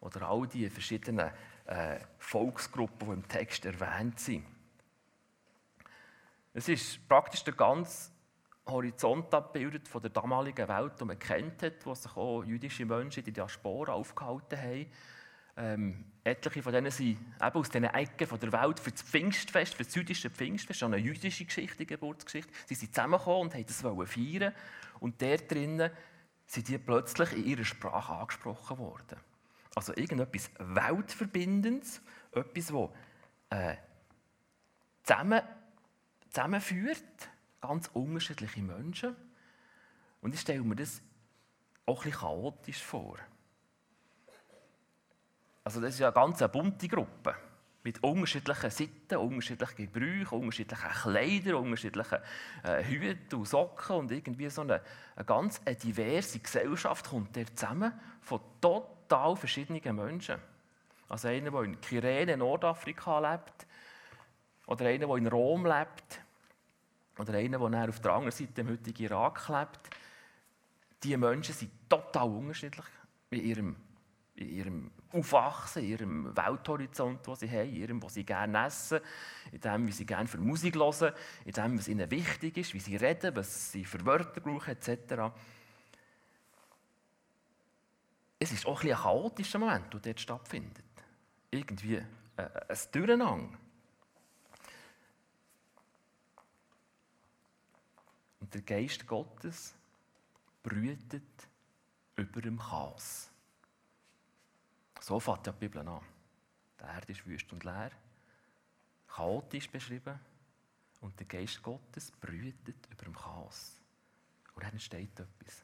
oder 0.00 0.28
all 0.28 0.46
die 0.46 0.70
verschiedenen 0.70 1.32
äh, 1.66 1.98
Volksgruppen, 2.18 3.08
die 3.08 3.14
im 3.14 3.28
Text 3.28 3.66
erwähnt 3.66 4.20
sind. 4.20 4.46
Es 6.52 6.68
ist 6.68 7.08
praktisch 7.08 7.42
der 7.42 7.54
ganze 7.54 8.12
Horizont 8.66 9.34
abgebildet 9.34 9.88
von 9.88 10.00
der 10.00 10.12
damaligen 10.12 10.68
Welt, 10.68 10.92
die 11.00 11.04
man 11.04 11.18
kennt 11.18 11.60
hat, 11.64 11.84
wo 11.84 11.92
sich 11.92 12.16
auch 12.16 12.44
jüdische 12.44 12.86
Menschen 12.86 13.18
in 13.18 13.24
der 13.24 13.34
Diaspora 13.34 13.94
aufgehalten 13.94 14.58
haben. 14.58 14.86
Ähm, 15.56 16.04
etliche 16.24 16.62
von 16.62 16.72
denen 16.72 16.90
sind 16.90 17.18
eben 17.18 17.20
aus 17.40 17.70
diesen 17.70 17.84
Ecken 17.84 18.26
von 18.26 18.40
der 18.40 18.52
Welt 18.52 18.80
für 18.80 18.90
das 18.90 19.02
Pfingstfest, 19.02 19.74
für 19.74 19.84
das 19.84 19.94
jüdische 19.94 20.30
Pfingstfest, 20.30 20.80
schon 20.80 20.94
eine 20.94 21.02
jüdische 21.02 21.44
Geschichte, 21.44 21.80
eine 21.80 21.86
Geburtsgeschichte. 21.86 22.52
Sie 22.66 22.74
sind 22.74 22.94
zusammengekommen 22.94 23.42
und 23.42 23.54
wollten 23.54 24.02
das 24.02 24.10
feiern. 24.10 24.54
Und 25.00 25.20
dort 25.20 25.50
drinnen 25.50 25.90
sind 26.46 26.68
die 26.68 26.78
plötzlich 26.78 27.32
in 27.32 27.44
ihrer 27.44 27.64
Sprache 27.64 28.12
angesprochen 28.12 28.78
worden. 28.78 29.18
Also 29.74 29.94
irgendetwas 29.94 30.50
Weltverbindendes, 30.58 32.00
etwas, 32.32 32.66
das 32.66 32.90
äh, 33.50 33.76
zusammen, 35.02 35.42
zusammenführt, 36.30 37.28
ganz 37.60 37.88
unterschiedliche 37.92 38.62
Menschen. 38.62 39.16
Und 40.20 40.34
ich 40.34 40.40
stelle 40.40 40.62
mir 40.62 40.76
das 40.76 41.02
auch 41.86 42.04
ein 42.04 42.10
bisschen 42.10 42.20
chaotisch 42.20 42.82
vor. 42.82 43.18
Also 45.64 45.80
das 45.80 45.94
ist 45.94 46.00
ja 46.00 46.08
eine 46.08 46.14
ganz 46.14 46.46
bunte 46.52 46.88
Gruppe 46.88 47.34
mit 47.84 48.02
unterschiedlichen 48.02 48.70
Sitten, 48.70 49.18
unterschiedlichen 49.18 49.76
Gebrauchen, 49.76 50.38
unterschiedlichen 50.40 50.90
Kleidern, 50.90 51.54
unterschiedlichen 51.56 52.18
äh, 52.62 52.82
Hüten 52.84 53.38
und 53.38 53.48
Socken 53.48 53.96
und 53.96 54.10
irgendwie 54.10 54.48
so 54.48 54.62
eine, 54.62 54.80
eine 55.16 55.24
ganz 55.24 55.60
eine 55.64 55.76
diverse 55.76 56.38
Gesellschaft 56.38 57.08
kommt 57.08 57.34
der 57.36 57.46
zusammen 57.54 57.92
von 58.22 58.40
total 58.60 59.36
verschiedenen 59.36 59.96
Menschen. 59.96 60.36
Also 61.08 61.28
einer, 61.28 61.50
der 61.50 61.62
in 61.62 61.80
Kyrene, 61.80 62.36
Nordafrika 62.36 63.32
lebt, 63.32 63.66
oder 64.66 64.86
einer, 64.86 65.06
der 65.06 65.16
in 65.16 65.26
Rom 65.26 65.66
lebt, 65.66 66.20
oder 67.18 67.34
einer, 67.34 67.58
der 67.58 67.88
auf 67.88 68.00
der 68.00 68.12
anderen 68.12 68.32
Seite 68.32 68.62
im 68.62 68.70
heutigen 68.70 69.02
Irak 69.04 69.48
lebt. 69.48 69.90
Diese 71.02 71.18
Menschen 71.18 71.54
sind 71.54 71.70
total 71.88 72.28
unterschiedlich 72.28 72.86
in 73.30 73.44
ihrem 73.44 73.76
in 74.36 74.48
ihrem 74.48 74.90
Aufwachsen, 75.12 75.82
in 75.82 75.90
ihrem 75.90 76.36
Welthorizont, 76.36 77.26
den 77.26 77.36
sie 77.36 77.48
haben, 77.48 77.68
in 77.68 77.76
ihrem, 77.76 78.02
was 78.02 78.14
sie 78.14 78.24
gerne 78.24 78.66
essen, 78.66 79.00
in 79.52 79.60
dem, 79.60 79.86
wie 79.86 79.92
sie 79.92 80.06
gerne 80.06 80.28
für 80.28 80.38
Musik 80.38 80.74
hören, 80.74 81.12
in 81.44 81.52
dem, 81.52 81.78
was 81.78 81.88
ihnen 81.88 82.10
wichtig 82.10 82.56
ist, 82.56 82.74
wie 82.74 82.80
sie 82.80 82.96
reden, 82.96 83.34
was 83.36 83.72
sie 83.72 83.84
für 83.84 84.04
Wörter 84.04 84.40
brauchen, 84.40 84.70
etc. 84.70 85.32
Es 88.38 88.50
ist 88.52 88.66
auch 88.66 88.82
ein, 88.82 88.90
ein 88.90 88.96
chaotischer 88.96 89.58
Moment, 89.58 89.92
der 89.92 90.00
dort 90.00 90.20
stattfindet. 90.20 90.84
Irgendwie 91.50 91.96
äh, 91.96 92.04
ein 92.36 92.78
Durcheinander. 92.90 93.58
Und 98.40 98.52
der 98.52 98.62
Geist 98.62 99.06
Gottes 99.06 99.74
brütet 100.62 101.22
über 102.16 102.42
dem 102.42 102.58
Chaos. 102.58 103.30
So 105.04 105.20
fängt 105.20 105.46
ja 105.46 105.52
die 105.52 105.58
Bibel 105.58 105.86
an. 105.86 106.00
Die 106.80 106.84
Erde 106.84 107.12
ist 107.12 107.26
wüst 107.26 107.52
und 107.52 107.62
leer, 107.62 107.90
chaotisch 109.06 109.70
beschrieben 109.70 110.18
und 111.02 111.20
der 111.20 111.26
Geist 111.26 111.62
Gottes 111.62 112.10
brütet 112.10 112.88
über 112.90 113.04
dem 113.04 113.14
Chaos. 113.14 113.82
Und 114.54 114.64
dann 114.64 114.72
entsteht 114.72 115.10
etwas. 115.20 115.62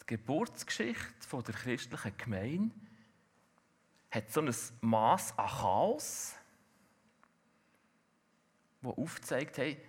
Die 0.00 0.06
Geburtsgeschichte 0.06 1.42
der 1.42 1.54
christlichen 1.54 2.16
Gemeinde 2.16 2.74
hat 4.10 4.32
so 4.32 4.40
ein 4.40 4.54
Maß 4.80 5.38
an 5.38 5.46
Chaos, 5.46 6.34
das 8.80 8.96
aufzeigt, 8.96 9.58
hey, 9.58 9.86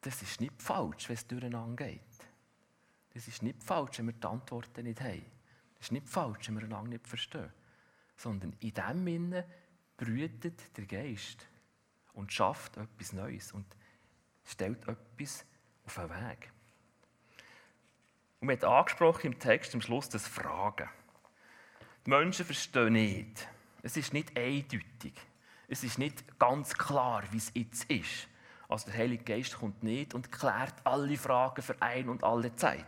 das 0.00 0.22
ist 0.22 0.40
nicht 0.40 0.62
falsch, 0.62 1.10
wenn 1.10 1.16
es 1.16 1.26
durcheinander 1.26 1.84
geht. 1.84 2.00
Das 3.12 3.28
ist 3.28 3.42
nicht 3.42 3.62
falsch, 3.62 3.98
wenn 3.98 4.06
wir 4.06 4.14
die 4.14 4.26
Antworten 4.26 4.84
nicht 4.84 5.02
haben. 5.02 5.39
Das 5.80 5.88
ist 5.88 5.92
nicht 5.92 6.08
falsch, 6.08 6.48
wenn 6.48 6.56
wir 6.56 6.64
einander 6.64 6.90
nicht 6.90 7.08
verstehen. 7.08 7.50
Sondern 8.16 8.54
in 8.60 8.74
dem 8.74 9.04
Sinne 9.04 9.46
brütet 9.96 10.76
der 10.76 10.84
Geist 10.84 11.48
und 12.12 12.32
schafft 12.32 12.76
etwas 12.76 13.14
Neues 13.14 13.52
und 13.52 13.66
stellt 14.44 14.86
etwas 14.86 15.46
auf 15.86 15.94
den 15.94 16.10
Weg. 16.10 16.52
Und 18.40 18.46
man 18.46 18.56
hat 18.56 18.64
angesprochen 18.64 19.32
im 19.32 19.38
Text 19.38 19.74
am 19.74 19.80
Schluss 19.80 20.08
das 20.08 20.28
Fragen. 20.28 20.88
Die 22.04 22.10
Menschen 22.10 22.44
verstehen 22.44 22.92
nicht. 22.92 23.48
Es 23.82 23.96
ist 23.96 24.12
nicht 24.12 24.36
eindeutig. 24.36 25.14
Es 25.66 25.82
ist 25.82 25.98
nicht 25.98 26.38
ganz 26.38 26.74
klar, 26.74 27.22
wie 27.30 27.38
es 27.38 27.52
jetzt 27.54 27.90
ist. 27.90 28.28
Also 28.68 28.90
der 28.90 28.98
Heilige 28.98 29.24
Geist 29.24 29.56
kommt 29.56 29.82
nicht 29.82 30.14
und 30.14 30.30
klärt 30.30 30.74
alle 30.84 31.16
Fragen 31.16 31.62
für 31.62 31.80
ein 31.80 32.08
und 32.08 32.22
alle 32.22 32.54
Zeit, 32.56 32.84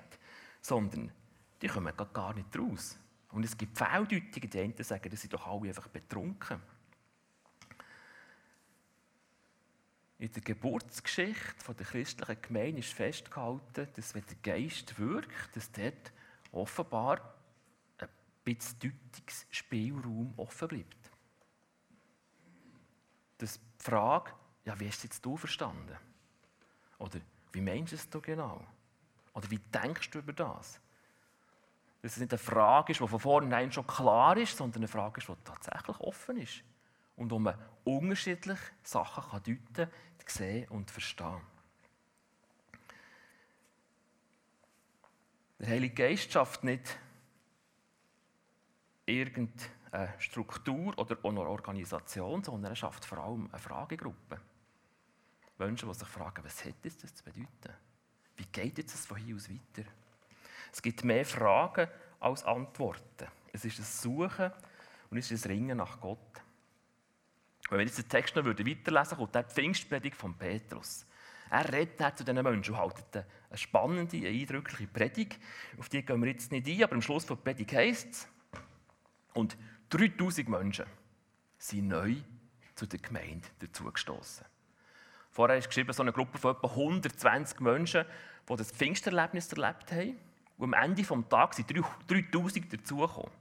sondern 0.61 1.11
die 1.63 1.69
kommen 1.69 1.95
gar 2.13 2.35
nicht 2.35 2.59
raus. 2.59 2.99
Und 3.31 3.45
es 3.45 3.57
gibt 3.57 3.79
Fehldeutungen, 3.79 4.51
die 4.51 4.61
einen 4.61 4.85
sagen, 4.85 5.09
dass 5.09 5.23
sie 5.23 5.29
doch 5.29 5.47
alle 5.47 5.69
einfach 5.69 5.89
betrunken. 5.89 6.61
In 10.19 10.31
der 10.31 10.43
Geburtsgeschichte 10.43 11.75
der 11.75 11.87
christlichen 11.87 12.43
Gemeinde 12.43 12.81
ist 12.81 12.93
festgehalten, 12.93 13.89
dass 13.95 14.15
wenn 14.15 14.25
der 14.27 14.37
Geist 14.43 14.99
wirkt, 14.99 15.57
dass 15.57 15.73
dort 15.73 16.13
offenbar 16.53 17.35
ein 17.99 18.09
bisschen 18.45 18.79
Deutungsspielraum 18.79 20.35
offen 20.37 20.69
bleibt. 20.69 21.11
Dass 23.39 23.59
die 23.59 23.85
Frage, 23.85 24.33
ja, 24.65 24.79
wie 24.79 24.87
hast 24.87 25.03
du 25.03 25.07
jetzt 25.09 25.25
du 25.25 25.37
verstanden? 25.37 25.97
Oder 26.99 27.21
wie 27.53 27.61
meinst 27.61 27.93
du 27.93 27.97
es 27.97 28.23
genau? 28.23 28.65
Oder 29.35 29.51
wie 29.51 29.59
denkst 29.59 30.11
du 30.11 30.21
über 30.21 30.33
das? 30.33 30.82
Dass 32.03 32.13
es 32.13 32.19
nicht 32.19 32.33
eine 32.33 32.39
Frage 32.39 32.93
ist, 32.93 33.01
die 33.01 33.07
von 33.07 33.21
vornherein 33.21 33.71
schon 33.71 33.87
klar 33.87 34.37
ist, 34.37 34.57
sondern 34.57 34.81
eine 34.81 34.89
Frage 34.89 35.21
ist, 35.21 35.29
die 35.29 35.35
tatsächlich 35.45 36.01
offen 36.01 36.37
ist. 36.37 36.65
Und 37.17 37.31
wo 37.31 37.39
man 37.39 37.57
unterschiedliche 37.85 38.61
Sachen 38.83 39.23
kann 39.31 39.43
deuten, 39.43 39.91
sehen 40.27 40.69
und 40.69 40.91
verstehen. 40.91 41.41
Der 45.59 45.69
Heilige 45.69 45.95
Geist 45.95 46.33
schafft 46.33 46.65
nicht 46.65 46.99
irgendeine 49.07 50.15
Struktur 50.19 50.97
oder 50.99 51.17
eine 51.23 51.41
Organisation, 51.41 52.43
sondern 52.43 52.73
er 52.73 52.77
schafft 52.77 53.05
vor 53.05 53.19
allem 53.19 53.49
eine 53.53 53.59
Fragegruppe. 53.59 54.41
Menschen, 55.59 55.89
die 55.89 55.95
sich 55.95 56.09
fragen, 56.09 56.45
was 56.45 56.65
hat 56.65 56.75
das 56.83 56.97
zu 56.99 57.25
bedeuten? 57.25 57.77
Wie 58.37 58.47
geht 58.47 58.79
es 58.79 59.07
von 59.07 59.19
hier 59.19 59.37
aus 59.37 59.49
weiter? 59.49 59.89
Es 60.71 60.83
gibt 60.83 61.05
mehr 61.05 61.25
Fragen 61.25 61.89
als 62.21 62.45
Antworten. 62.45 63.27
Es 63.53 63.65
ist 63.65 63.79
ein 63.79 63.85
Suchen 63.85 64.51
und 65.11 65.19
es 65.19 65.31
ist 65.31 65.47
ein 65.47 65.53
Ringen 65.53 65.79
nach 65.79 66.01
Gott. 66.01 66.19
Wenn 67.69 67.79
wir 67.79 67.87
diesen 67.87 68.09
Text 68.09 68.37
noch 68.37 68.45
weiterlesen 68.45 68.87
würden, 68.91 69.17
kommt 69.17 69.35
die 69.35 69.55
Pfingstpredigt 69.55 70.17
von 70.17 70.35
Petrus. 70.35 71.07
Er 71.51 71.71
redet 71.71 72.17
zu 72.17 72.25
diesen 72.25 72.43
Menschen 72.43 72.75
und 72.75 72.81
hält 72.81 73.27
eine 73.51 73.59
spannende, 73.59 74.17
eine 74.17 74.29
eindrückliche 74.29 74.87
Predigt. 74.87 75.39
Auf 75.79 75.89
die 75.89 76.03
gehen 76.03 76.23
wir 76.23 76.31
jetzt 76.31 76.51
nicht 76.51 76.67
ein, 76.67 76.83
aber 76.83 76.95
am 76.95 77.03
Schluss 77.03 77.27
der 77.27 77.37
Predigt 77.37 77.73
heisst 77.73 78.09
es, 78.11 78.29
und 79.35 79.57
3000 79.91 80.49
Menschen 80.49 80.87
sind 81.59 81.89
neu 81.89 82.17
zu 82.75 82.87
der 82.87 82.99
Gemeinde 82.99 83.49
dazugestoßen. 83.61 84.47
Vorher 85.31 85.57
ist 85.57 85.69
geschrieben, 85.69 85.93
so 85.93 86.03
eine 86.03 86.13
Gruppe 86.13 86.39
von 86.39 86.55
etwa 86.57 86.69
120 86.69 87.61
Menschen, 87.61 88.05
die 88.49 88.57
das 88.57 88.73
Pfingsterlebnis 88.73 89.53
erlebt 89.53 89.93
haben. 89.93 90.19
Und 90.63 90.75
am 90.75 90.85
Ende 90.85 91.03
des 91.03 91.29
Tages 91.29 91.57
sind 91.57 91.85
3000 92.07 92.73
dazugekommen. 92.73 93.33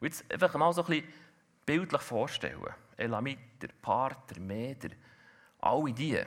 Und 0.00 0.06
jetzt 0.06 0.32
einfach 0.32 0.54
mal 0.54 0.72
so 0.72 0.80
ein 0.82 0.86
bisschen 0.86 1.12
bildlich 1.66 2.00
vorstellen. 2.00 2.64
Elamiter, 2.96 3.68
Parther, 3.82 4.40
Meder, 4.40 4.88
alle 5.60 5.92
die 5.92 6.18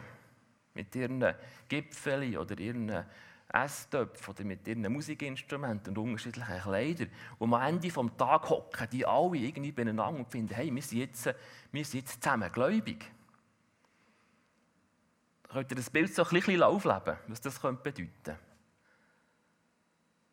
mit 0.75 0.95
ihren 0.95 1.25
Gipfeln 1.67 2.37
oder 2.37 2.59
ihren 2.59 3.03
Esstöpfen 3.51 4.35
oder 4.35 4.43
mit 4.43 4.67
ihren 4.67 4.93
Musikinstrumenten 4.93 5.97
und 5.97 6.09
unterschiedlichen 6.09 6.59
Kleidern. 6.59 7.09
Und 7.39 7.55
am 7.55 7.67
Ende 7.67 7.87
des 7.87 7.95
Tages 8.15 8.49
hocken 8.51 8.89
die 8.91 9.03
alle 9.03 9.37
irgendwie 9.37 9.71
beieinander 9.71 10.09
und 10.09 10.31
finden, 10.31 10.53
hey, 10.53 10.71
wir 10.71 10.83
sind 10.83 10.99
jetzt, 10.99 11.33
wir 11.71 11.83
sind 11.83 12.01
jetzt 12.01 12.21
zusammen 12.21 12.51
gläubig. 12.51 13.11
Könnt 15.49 15.71
ihr 15.71 15.77
das 15.77 15.89
Bild 15.89 16.13
so 16.13 16.23
ein 16.23 16.29
bisschen 16.29 16.61
aufleben, 16.61 17.17
was 17.27 17.41
das 17.41 17.57
bedeuten 17.57 17.95
könnte? 18.23 18.50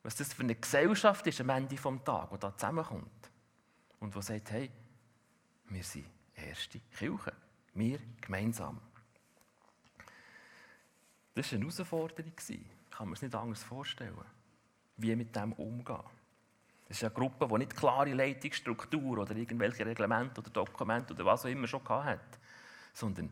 Was 0.08 0.16
das 0.16 0.32
für 0.32 0.42
eine 0.42 0.54
Gesellschaft 0.54 1.26
ist 1.26 1.38
am 1.42 1.50
Ende 1.50 1.76
des 1.76 1.82
Tages, 1.82 2.30
die 2.32 2.38
da 2.38 2.56
zusammenkommt 2.56 3.30
und 4.00 4.14
die 4.14 4.22
sagt, 4.22 4.50
hey, 4.52 4.70
wir 5.68 5.84
sind 5.84 6.06
erste 6.34 6.80
Kirche. 6.96 7.34
Wir 7.74 7.98
gemeinsam. 8.18 8.80
Das 11.34 11.52
war 11.52 11.56
eine 11.56 11.64
Herausforderung. 11.66 12.32
Kann 12.90 13.08
mir 13.08 13.12
es 13.16 13.20
nicht 13.20 13.34
anders 13.34 13.62
vorstellen. 13.62 14.16
Wie 14.96 15.14
mit 15.14 15.36
dem 15.36 15.52
umgehen. 15.52 16.00
Das 16.88 16.96
ist 16.96 17.04
eine 17.04 17.12
Gruppe, 17.12 17.46
die 17.46 17.58
nicht 17.58 17.76
klare 17.76 18.14
Leitungsstruktur 18.14 19.18
oder 19.18 19.36
irgendwelche 19.36 19.84
Reglemente 19.84 20.40
oder 20.40 20.48
Dokumente 20.48 21.12
oder 21.12 21.26
was 21.26 21.44
auch 21.44 21.50
immer 21.50 21.66
schon 21.66 21.86
hat, 21.86 22.38
sondern 22.94 23.28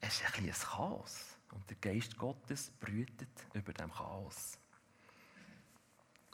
es 0.00 0.20
ist 0.20 0.38
ein, 0.38 0.44
ein 0.44 0.52
Chaos. 0.52 1.36
Und 1.50 1.68
der 1.68 1.78
Geist 1.80 2.16
Gottes 2.16 2.70
brütet 2.78 3.44
über 3.54 3.72
dem 3.72 3.90
Chaos. 3.92 4.59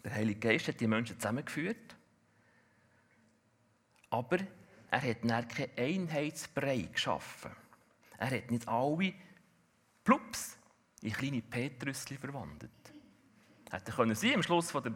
Der 0.07 0.14
Heilige 0.14 0.38
Geist 0.38 0.69
hat 0.69 0.79
die 0.79 0.87
Menschen 0.87 1.19
zusammengeführt, 1.19 1.97
aber 4.09 4.38
er 4.88 5.03
hat 5.03 5.16
dann 5.25 5.49
keinen 5.49 5.77
Einheitsbrei 5.77 6.83
geschaffen. 6.92 7.51
Er 8.16 8.31
hat 8.31 8.49
nicht 8.53 8.69
alle 8.69 9.12
plups 10.05 10.57
in 11.03 11.12
kleine 11.12 11.42
Petrüsli 11.42 12.16
verwandelt. 12.19 12.71
Hätte 13.69 13.90
können 13.90 14.14
sie 14.14 14.33
am 14.33 14.45
Schluss 14.45 14.71
von 14.71 14.85
der 14.85 14.95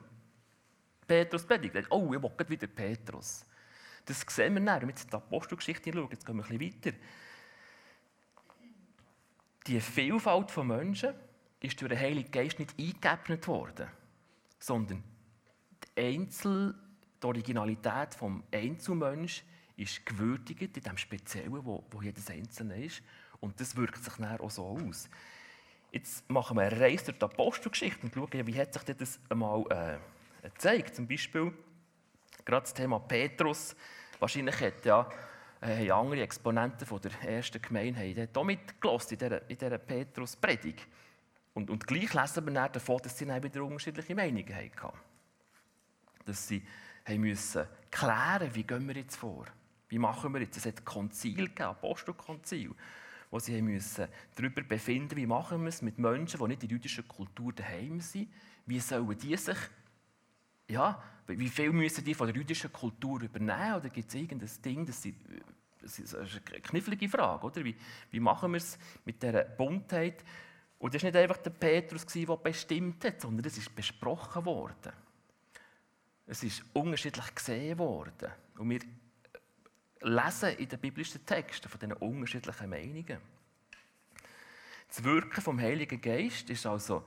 Petrus-Predigt 1.09 1.91
oh, 1.91 2.15
ich 2.15 2.23
will 2.23 2.49
wieder 2.49 2.69
Petrus. 2.69 3.45
Das 4.05 4.21
sehen 4.21 4.55
wir 4.55 4.61
dann, 4.61 4.81
wenn 4.81 4.89
wir 4.91 4.95
jetzt 4.95 5.13
die 5.13 5.17
Apostelgeschichte 5.17 5.93
schauen, 5.93 6.09
jetzt 6.13 6.25
gehen 6.25 6.37
wir 6.37 6.45
ein 6.45 6.57
bisschen 6.57 6.85
weiter. 6.85 6.97
Die 9.67 9.81
Vielfalt 9.81 10.53
von 10.53 10.69
Menschen 10.69 11.15
ist 11.59 11.81
durch 11.81 11.89
den 11.89 11.99
Heiligen 11.99 12.31
Geist 12.31 12.61
nicht 12.61 12.79
eingeebnet 12.79 13.49
worden, 13.49 13.89
sondern 14.61 15.03
die, 15.97 16.03
Einzel, 16.03 16.75
die 17.21 17.27
Originalität 17.27 18.15
des 18.15 18.23
Einzelmenschen 18.53 19.47
ist 19.77 20.07
gewürdigt 20.07 20.77
in 20.77 20.83
dem 20.83 20.97
Speziellen, 20.97 21.65
wo, 21.65 21.85
wo 21.91 22.03
jedes 22.03 22.31
Einzelne 22.31 22.85
ist. 22.85 23.03
Und 23.41 23.59
das 23.59 23.75
wirkt 23.75 24.05
sich 24.05 24.13
dann 24.15 24.39
auch 24.39 24.51
so 24.51 24.67
aus. 24.67 25.09
Jetzt 25.91 26.29
machen 26.31 26.57
wir 26.57 26.65
eine 26.65 26.81
Reise 26.81 27.07
durch 27.07 27.19
die 27.19 27.25
Apostelgeschichte 27.25 28.03
und 28.03 28.15
schauen, 28.15 28.47
wie 28.47 28.61
hat 28.61 28.73
sich 28.73 28.83
das 28.97 29.19
einmal 29.29 29.65
äh, 29.71 30.49
gezeigt. 30.49 30.95
Zum 30.95 31.09
Beispiel 31.09 31.53
gerade 32.45 32.63
das 32.63 32.75
Thema 32.75 33.01
Petrus. 33.01 33.75
Wahrscheinlich 34.19 34.61
hat 34.61 34.85
ja 34.85 35.09
äh, 35.63 35.91
andere 35.91 36.23
Exponenten 36.23 36.87
von 36.87 37.01
der 37.01 37.13
ersten 37.23 37.61
Gemeinde 37.61 38.01
haben 38.01 38.29
auch 38.35 38.45
mitgelassen 38.45 39.13
in 39.15 39.19
dieser, 39.19 39.51
in 39.51 39.59
dieser 39.59 39.79
Petrus-Predigt. 39.79 40.87
Und, 41.55 41.71
und 41.71 41.87
gleich 41.87 42.15
lesen 42.15 42.47
wir 42.47 42.53
dann 42.53 42.73
davon, 42.73 43.01
dass 43.03 43.19
sie 43.19 43.27
dann 43.27 43.43
wieder 43.43 43.65
unterschiedliche 43.65 44.15
Meinungen 44.15 44.55
hatten. 44.55 44.97
Dass 46.25 46.47
sie 46.47 46.63
haben 47.05 47.21
müssen 47.21 47.67
klären, 47.91 48.55
wie 48.55 48.63
gehen 48.63 48.87
wir 48.87 48.95
jetzt 48.95 49.17
vor. 49.17 49.47
Wie 49.89 49.99
machen 49.99 50.33
wir 50.33 50.41
jetzt? 50.41 50.57
Es 50.57 50.67
hat 50.67 50.85
Konzil 50.85 51.35
gegeben, 51.35 51.63
Apostelkonzil, 51.63 52.71
wo 53.31 53.39
sie 53.41 53.61
müssen 53.61 54.07
darüber 54.37 54.63
befinden, 54.63 55.17
wie 55.17 55.27
machen 55.27 55.63
wir 55.63 55.69
es 55.69 55.83
mit 55.83 55.99
Menschen, 55.99 56.39
die 56.39 56.47
nicht 56.47 56.63
in 56.63 56.69
der 56.69 56.77
jüdischen 56.77 57.09
Kultur 57.09 57.53
daheim 57.53 58.01
sind. 58.01 58.29
Wie 58.67 58.79
sollen 58.79 59.19
die 59.19 59.37
sich, 59.37 59.59
ja, 60.69 61.03
wie 61.27 61.49
viel 61.49 61.73
müssen 61.73 62.05
die 62.05 62.15
von 62.15 62.29
der 62.29 62.37
jüdischen 62.37 62.73
Kultur 62.73 63.21
übernehmen? 63.23 63.75
Oder 63.75 63.89
gibt 63.89 64.09
es 64.09 64.15
irgendein 64.15 64.51
Ding, 64.63 64.87
das 64.87 65.03
sie 65.03 65.17
das 65.83 65.99
ist 65.99 66.15
eine 66.15 66.61
knifflige 66.61 67.09
Frage, 67.09 67.47
oder? 67.47 67.65
Wie, 67.65 67.75
wie 68.11 68.21
machen 68.21 68.53
wir 68.53 68.59
es 68.59 68.79
mit 69.05 69.23
dieser 69.23 69.45
Buntheit? 69.45 70.23
Und 70.81 70.95
das 70.95 71.03
war 71.03 71.11
nicht 71.11 71.21
einfach 71.21 71.37
der 71.37 71.51
Petrus, 71.51 72.07
der 72.07 72.37
bestimmt 72.39 73.05
hat, 73.05 73.21
sondern 73.21 73.47
es 73.47 73.59
ist 73.59 73.77
besprochen 73.77 74.45
worden. 74.47 74.93
Es 76.27 76.43
ist 76.43 76.65
unterschiedlich 76.73 77.35
gesehen 77.35 77.79
worden. 77.79 78.33
Und 78.57 78.71
wir 78.71 78.81
lesen 80.01 80.57
in 80.57 80.69
den 80.69 80.81
biblischen 80.81 81.25
Texten 81.27 81.69
von 81.69 81.79
diesen 81.79 81.93
unterschiedlichen 81.93 82.71
Meinungen. 82.71 83.19
Das 84.89 85.05
Wirken 85.05 85.43
vom 85.43 85.61
Heiligen 85.61 86.01
Geist 86.01 86.49
ist 86.49 86.65
also 86.65 87.07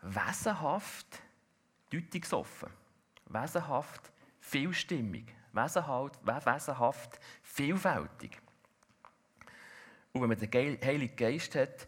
wesenhaft 0.00 1.20
deutungsoffen, 1.90 2.70
wesenhaft 3.26 4.12
vielstimmig, 4.40 5.26
wesenhaft 5.52 7.20
vielfältig. 7.42 8.40
Und 10.12 10.22
wenn 10.22 10.28
man 10.30 10.38
den 10.38 10.80
Heiligen 10.82 11.16
Geist 11.16 11.54
hat, 11.54 11.86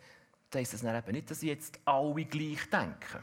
dann 0.51 0.61
heisst 0.61 0.75
das 0.75 0.83
dann 0.83 0.97
eben 0.97 1.13
nicht, 1.13 1.31
dass 1.31 1.43
jetzt 1.43 1.79
alle 1.85 2.25
gleich 2.25 2.71
denken, 2.71 3.23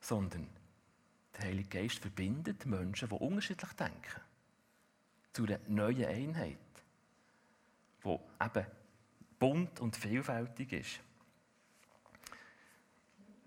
sondern 0.00 0.48
der 1.36 1.46
Heilige 1.46 1.80
Geist 1.80 1.98
verbindet 1.98 2.66
Menschen, 2.66 3.08
die 3.08 3.14
unterschiedlich 3.14 3.72
denken 3.72 4.20
zu 5.32 5.44
einer 5.44 5.58
neuen 5.66 6.04
Einheit, 6.04 6.58
die 8.04 8.18
eben 8.44 8.66
bunt 9.38 9.80
und 9.80 9.96
vielfältig 9.96 10.72
ist. 10.72 11.00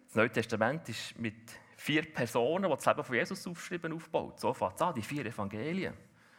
Das 0.08 0.16
Neue 0.16 0.32
Testament 0.32 0.88
ist 0.90 1.18
mit 1.18 1.36
vier 1.76 2.12
Personen, 2.12 2.70
die 2.70 2.76
das 2.76 2.86
Leben 2.86 3.04
von 3.04 3.16
Jesus 3.16 3.48
aufschreiben, 3.48 3.94
aufgebaut. 3.94 4.40
So 4.40 4.54
fängt 4.54 4.76
es 4.76 4.82
an, 4.82 4.96
die 4.96 5.02
vier 5.02 5.26
Evangelien. 5.26 5.94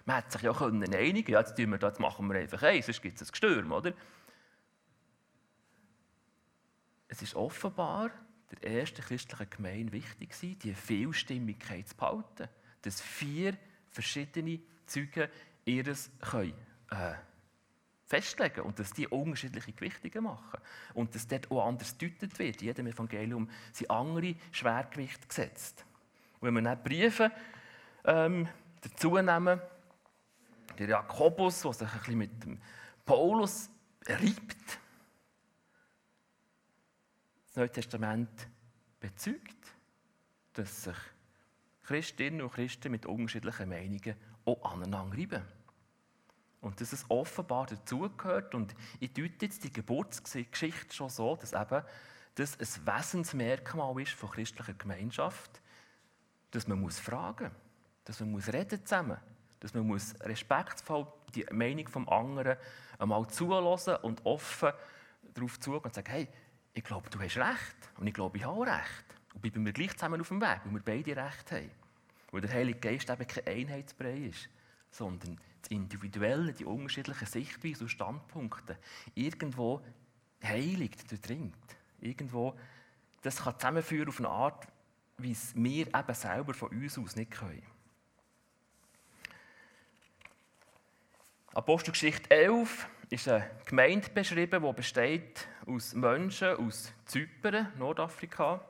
Man 0.04 0.16
hätte 0.16 0.32
sich 0.32 0.42
ja 0.42 0.52
können 0.52 0.94
einigen 0.94 1.32
ja, 1.32 1.40
jetzt, 1.40 1.56
wir, 1.56 1.78
jetzt 1.78 2.00
machen 2.00 2.28
wir 2.30 2.40
einfach 2.40 2.62
eins, 2.62 2.86
sonst 2.86 3.02
gibt 3.02 3.20
es 3.20 3.28
ein 3.28 3.30
Gestürm, 3.30 3.72
oder? 3.72 3.92
Es 7.08 7.22
ist 7.22 7.34
offenbar 7.34 8.10
der 8.50 8.80
ersten 8.80 9.02
christlichen 9.02 9.50
Gemeinde 9.50 9.92
wichtig 9.92 10.30
gewesen, 10.30 10.58
die 10.60 10.74
Vielstimmigkeit 10.74 11.88
zu 11.88 11.96
behalten. 11.96 12.48
Dass 12.82 13.00
vier 13.00 13.56
verschiedene 13.90 14.60
Zeugen 14.86 15.28
ihres 15.64 16.10
können, 16.20 16.54
äh, 16.90 17.14
festlegen 18.06 18.62
und 18.62 18.78
dass 18.78 18.92
die 18.92 19.06
unterschiedliche 19.06 19.72
Gewichtungen 19.72 20.24
machen. 20.24 20.60
Und 20.94 21.14
dass 21.14 21.26
dort 21.26 21.50
auch 21.50 21.66
anders 21.66 21.96
gedeutet 21.98 22.38
wird. 22.38 22.62
In 22.62 22.68
jedem 22.68 22.86
Evangelium 22.86 23.50
sind 23.72 23.90
andere 23.90 24.34
Schwergewichte 24.50 25.26
gesetzt. 25.26 25.84
Und 26.40 26.46
wenn 26.46 26.54
wir 26.54 26.62
dann 26.62 26.82
Briefe 26.82 27.30
ähm, 28.04 28.48
dazu 28.80 29.16
nehmen, 29.18 29.60
der 30.78 30.88
Jakobus, 30.88 31.62
der 31.62 31.72
sich 31.72 31.88
ein 31.88 31.98
bisschen 31.98 32.18
mit 32.18 32.44
dem 32.44 32.60
Paulus 33.04 33.68
reibt, 34.06 34.78
Neue 37.58 37.70
Testament 37.70 38.48
bezeugt, 39.00 39.56
dass 40.54 40.84
sich 40.84 40.96
Christinnen 41.84 42.42
und 42.42 42.52
Christen 42.52 42.92
mit 42.92 43.06
unterschiedlichen 43.06 43.68
Meinungen 43.68 44.14
auch 44.44 44.72
aneinander 44.72 45.16
reiben. 45.16 45.42
Und 46.60 46.80
dass 46.80 46.92
es 46.92 47.04
offenbar 47.08 47.66
dazugehört. 47.66 48.54
Und 48.54 48.74
ich 48.98 49.12
deute 49.12 49.46
jetzt 49.46 49.62
die 49.62 49.72
Geburtsgeschichte 49.72 50.94
schon 50.94 51.08
so, 51.08 51.36
dass 51.36 51.52
eben 51.52 51.82
das 52.34 52.58
ein 52.58 52.86
Wesensmerkmal 52.86 54.00
ist 54.00 54.12
von 54.12 54.30
christlicher 54.30 54.74
Gemeinschaft, 54.74 55.62
dass 56.50 56.66
man 56.66 56.80
muss 56.80 56.98
fragen 56.98 57.50
dass 58.08 58.20
man 58.20 58.30
muss 58.30 58.50
reden 58.50 58.82
zusammen, 58.86 59.18
dass 59.60 59.74
man 59.74 59.86
muss 59.86 60.14
respektvoll 60.22 61.06
die 61.34 61.44
Meinung 61.52 61.84
des 61.84 62.08
anderen 62.08 62.56
einmal 62.98 63.26
zulassen 63.28 63.96
und 63.96 64.24
offen 64.24 64.72
darauf 65.34 65.60
zugehen 65.60 65.82
und 65.84 65.94
sagen, 65.94 66.10
hey, 66.10 66.28
ich 66.78 66.84
glaube, 66.84 67.10
du 67.10 67.20
hast 67.20 67.36
recht 67.36 67.90
und 67.98 68.06
ich 68.06 68.14
glaube, 68.14 68.38
ich 68.38 68.44
habe 68.44 68.54
auch 68.54 68.66
recht. 68.66 69.04
Und 69.34 69.42
bleiben 69.42 69.66
wir 69.66 69.72
gleich 69.72 69.92
zusammen 69.94 70.20
auf 70.20 70.28
dem 70.28 70.40
Weg, 70.40 70.60
weil 70.64 70.72
wir 70.74 70.80
beide 70.80 71.16
recht 71.16 71.50
haben. 71.50 71.70
Weil 72.30 72.40
der 72.40 72.52
Heilige 72.52 72.78
Geist 72.78 73.10
eben 73.10 73.26
kein 73.26 73.46
Einheitsbrei 73.46 74.16
ist, 74.16 74.48
sondern 74.92 75.40
das 75.60 75.72
Individuelle, 75.72 76.52
die 76.52 76.64
unterschiedlichen 76.64 77.26
Sichtweisen 77.26 77.82
und 77.82 77.88
Standpunkte 77.88 78.78
irgendwo 79.16 79.84
heiligt, 80.42 81.10
durchdringt. 81.10 81.56
Irgendwo, 82.00 82.56
das 83.22 83.42
kann 83.42 83.58
zusammenführen 83.58 84.08
auf 84.08 84.20
eine 84.20 84.28
Art, 84.28 84.68
wie 85.16 85.32
es 85.32 85.52
wir 85.56 85.88
eben 85.88 86.14
selber 86.14 86.54
von 86.54 86.68
uns 86.68 86.96
aus 86.96 87.16
nicht 87.16 87.32
können. 87.32 87.66
Apostelgeschichte 91.54 92.30
11 92.30 92.88
ist 93.10 93.28
eine 93.28 93.50
Gemeinde 93.64 94.08
beschrieben, 94.10 94.62
die 94.62 94.72
besteht 94.72 95.48
aus 95.66 95.94
Menschen 95.94 96.56
aus 96.56 96.92
Zypern, 97.06 97.72
Nordafrika, 97.78 98.64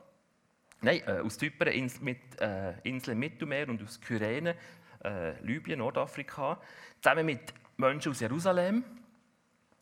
nein, 0.81 1.01
äh, 1.05 1.19
aus 1.19 1.37
Zypern, 1.37 1.69
ins, 1.69 1.99
mit, 1.99 2.39
äh, 2.39 2.79
Inseln 2.83 3.19
Mittelmeer 3.19 3.67
und 3.67 3.83
aus 3.83 3.99
Kyrene, 3.99 4.55
äh, 5.03 5.39
Libyen, 5.41 5.79
Nordafrika, 5.79 6.59
zusammen 7.01 7.25
mit 7.25 7.53
Menschen 7.77 8.11
aus 8.11 8.19
Jerusalem, 8.19 8.83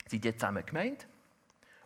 sind 0.07 0.23
die 0.23 0.35
zusammen 0.35 0.65
gemeint. 0.65 1.07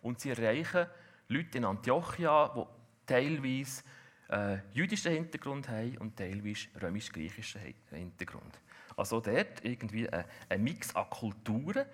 Und 0.01 0.19
sie 0.19 0.29
erreichen 0.29 0.87
Leute 1.27 1.57
in 1.57 1.65
Antiochia, 1.65 2.53
die 2.55 3.05
teilweise 3.05 3.83
äh, 4.29 4.57
jüdischen 4.73 5.11
Hintergrund 5.11 5.67
haben 5.69 5.97
und 5.97 6.17
teilweise 6.17 6.67
römisch-griechischen 6.81 7.61
Hintergrund. 7.89 8.59
Also 8.95 9.19
dort 9.19 9.63
irgendwie 9.63 10.09
ein, 10.09 10.25
ein 10.49 10.63
Mix 10.63 10.95
an 10.95 11.09
Kulturen 11.09 11.85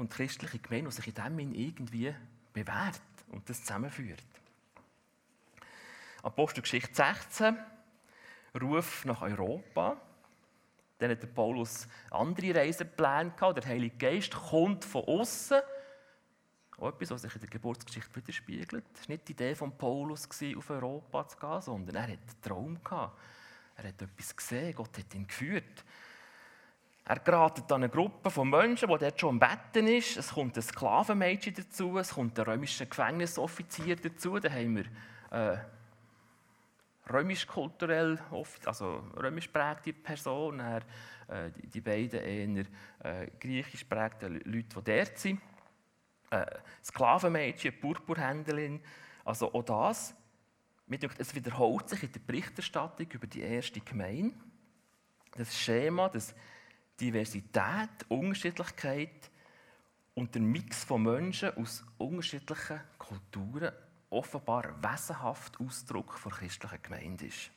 und 0.00 0.10
christliche 0.10 0.58
Gemeinde, 0.58 0.90
die 0.90 0.96
sich 0.96 1.06
in 1.06 1.14
dem 1.14 1.36
Sinn 1.36 1.54
irgendwie 1.54 2.14
bewährt 2.52 3.00
und 3.28 3.48
das 3.48 3.60
zusammenführt. 3.60 4.22
Apostelgeschichte 6.22 6.94
16, 6.94 7.56
Ruf 8.60 9.04
nach 9.04 9.22
Europa. 9.22 10.00
Dann 10.98 11.10
hat 11.12 11.34
Paulus 11.34 11.88
andere 12.10 12.54
Reisepläne 12.54 13.30
gehabt. 13.30 13.56
Der 13.58 13.66
Heilige 13.66 13.96
Geist 13.96 14.34
kommt 14.34 14.84
von 14.84 15.04
außen. 15.04 15.60
Auch 16.76 16.88
etwas, 16.88 17.10
was 17.10 17.22
sich 17.22 17.34
in 17.34 17.40
der 17.40 17.50
Geburtsgeschichte 17.50 18.14
widerspiegelt. 18.14 18.84
Es 18.94 19.08
war 19.08 19.14
nicht 19.14 19.28
die 19.28 19.32
Idee 19.32 19.54
von 19.54 19.76
Paulus, 19.76 20.28
auf 20.56 20.70
Europa 20.70 21.28
zu 21.28 21.38
gehen, 21.38 21.62
sondern 21.62 21.96
er 21.96 22.02
hatte 22.02 22.12
einen 22.12 22.42
Traum. 22.42 22.78
Er 23.76 23.88
hat 23.88 24.02
etwas 24.02 24.36
gesehen, 24.36 24.74
Gott 24.74 24.98
hat 24.98 25.14
ihn 25.14 25.26
geführt. 25.26 25.84
Er 27.04 27.18
geratet 27.18 27.70
an 27.72 27.82
eine 27.82 27.88
Gruppe 27.88 28.30
von 28.30 28.48
Menschen, 28.48 28.88
die 28.88 28.98
dort 28.98 29.20
schon 29.20 29.30
am 29.30 29.38
Betten 29.40 29.88
ist. 29.88 30.16
Es 30.16 30.32
kommt 30.32 30.56
ein 30.56 30.62
Sklavenmädchen 30.62 31.54
dazu, 31.54 31.98
es 31.98 32.10
kommt 32.14 32.38
ein 32.38 32.44
römischer 32.44 32.86
Gefängnisoffizier 32.86 33.96
dazu. 33.96 34.38
Da 34.38 34.50
haben 34.50 34.76
wir 34.76 34.84
äh, 35.30 35.58
römisch-kulturell, 37.10 38.18
also 38.64 39.02
römisch 39.16 39.48
prägte 39.48 39.92
Person, 39.92 40.60
er, 40.60 40.82
äh, 41.28 41.50
die 41.56 41.80
beiden 41.80 42.20
eher 42.20 42.64
äh, 43.02 43.26
griechisch 43.40 43.84
prägten 43.84 44.40
Leute, 44.44 44.82
die 44.82 44.96
dort 44.96 45.18
sind. 45.18 45.40
Äh, 46.30 46.46
Sklavenmädchen, 46.84 47.80
Purpurhändlerin, 47.80 48.80
also 49.24 49.52
auch 49.52 49.64
das. 49.64 50.14
Es 51.18 51.34
wiederholt 51.34 51.88
sich 51.88 52.02
in 52.02 52.12
der 52.12 52.20
Berichterstattung 52.20 53.06
über 53.12 53.26
die 53.26 53.42
erste 53.42 53.80
Gemeinde. 53.80 54.34
Das 55.36 55.56
Schema, 55.56 56.08
das 56.08 56.34
Diversität, 57.00 58.04
Unterschiedlichkeit 58.08 59.30
und 60.14 60.34
der 60.34 60.42
Mix 60.42 60.84
von 60.84 61.02
Menschen 61.02 61.56
aus 61.56 61.84
unterschiedlichen 61.98 62.80
Kulturen 62.98 63.72
offenbar 64.10 64.82
wesenhaft 64.82 65.58
Ausdruck 65.60 66.20
der 66.22 66.32
christlichen 66.32 66.82
Gemeinde 66.82 67.26
ist. 67.26 67.50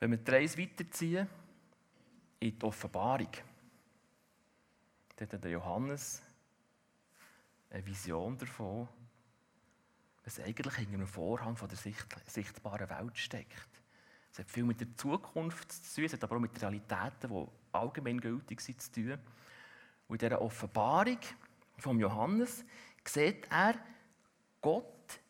Wenn 0.00 0.10
wir 0.10 0.18
die 0.18 0.30
Reise 0.30 0.58
weiterziehen 0.58 1.28
in 2.40 2.58
die 2.58 2.64
Offenbarung, 2.64 3.30
dann 5.16 5.28
hat 5.30 5.44
der 5.44 5.50
Johannes 5.50 6.22
eine 7.70 7.86
Vision 7.86 8.36
davon, 8.36 8.88
was 10.26 10.40
eigentlich 10.40 10.74
hinter 10.74 10.94
einem 10.94 11.06
Vorhang 11.06 11.56
von 11.56 11.68
der 11.68 11.78
sichtbaren 11.78 12.90
Welt 12.90 13.16
steckt. 13.16 13.70
Es 14.32 14.40
hat 14.40 14.50
viel 14.50 14.64
mit 14.64 14.80
der 14.80 14.92
Zukunft 14.96 15.70
zu 15.70 15.94
tun, 15.94 16.04
es 16.04 16.12
hat 16.12 16.24
aber 16.24 16.36
auch 16.36 16.40
mit 16.40 16.60
Realitäten, 16.60 17.30
die 17.30 17.46
allgemeingültig 17.72 18.60
sind, 18.60 18.82
zu 18.82 18.92
tun. 18.92 19.18
Und 20.08 20.22
in 20.22 20.28
dieser 20.28 20.42
Offenbarung 20.42 21.20
von 21.78 22.00
Johannes 22.00 22.64
sieht 23.04 23.46
er 23.50 23.76
Gott 24.60 25.20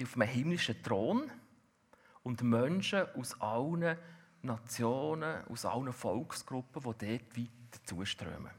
auf 0.00 0.16
einem 0.16 0.28
himmlischen 0.28 0.82
Thron 0.82 1.30
und 2.24 2.42
Menschen 2.42 3.06
aus 3.14 3.40
allen 3.40 3.96
Nationen, 4.42 5.46
aus 5.46 5.64
allen 5.64 5.92
Volksgruppen, 5.92 6.82
die 6.82 7.18
dort 7.18 7.36
weiter 7.38 7.86
zuströmen. 7.86 8.50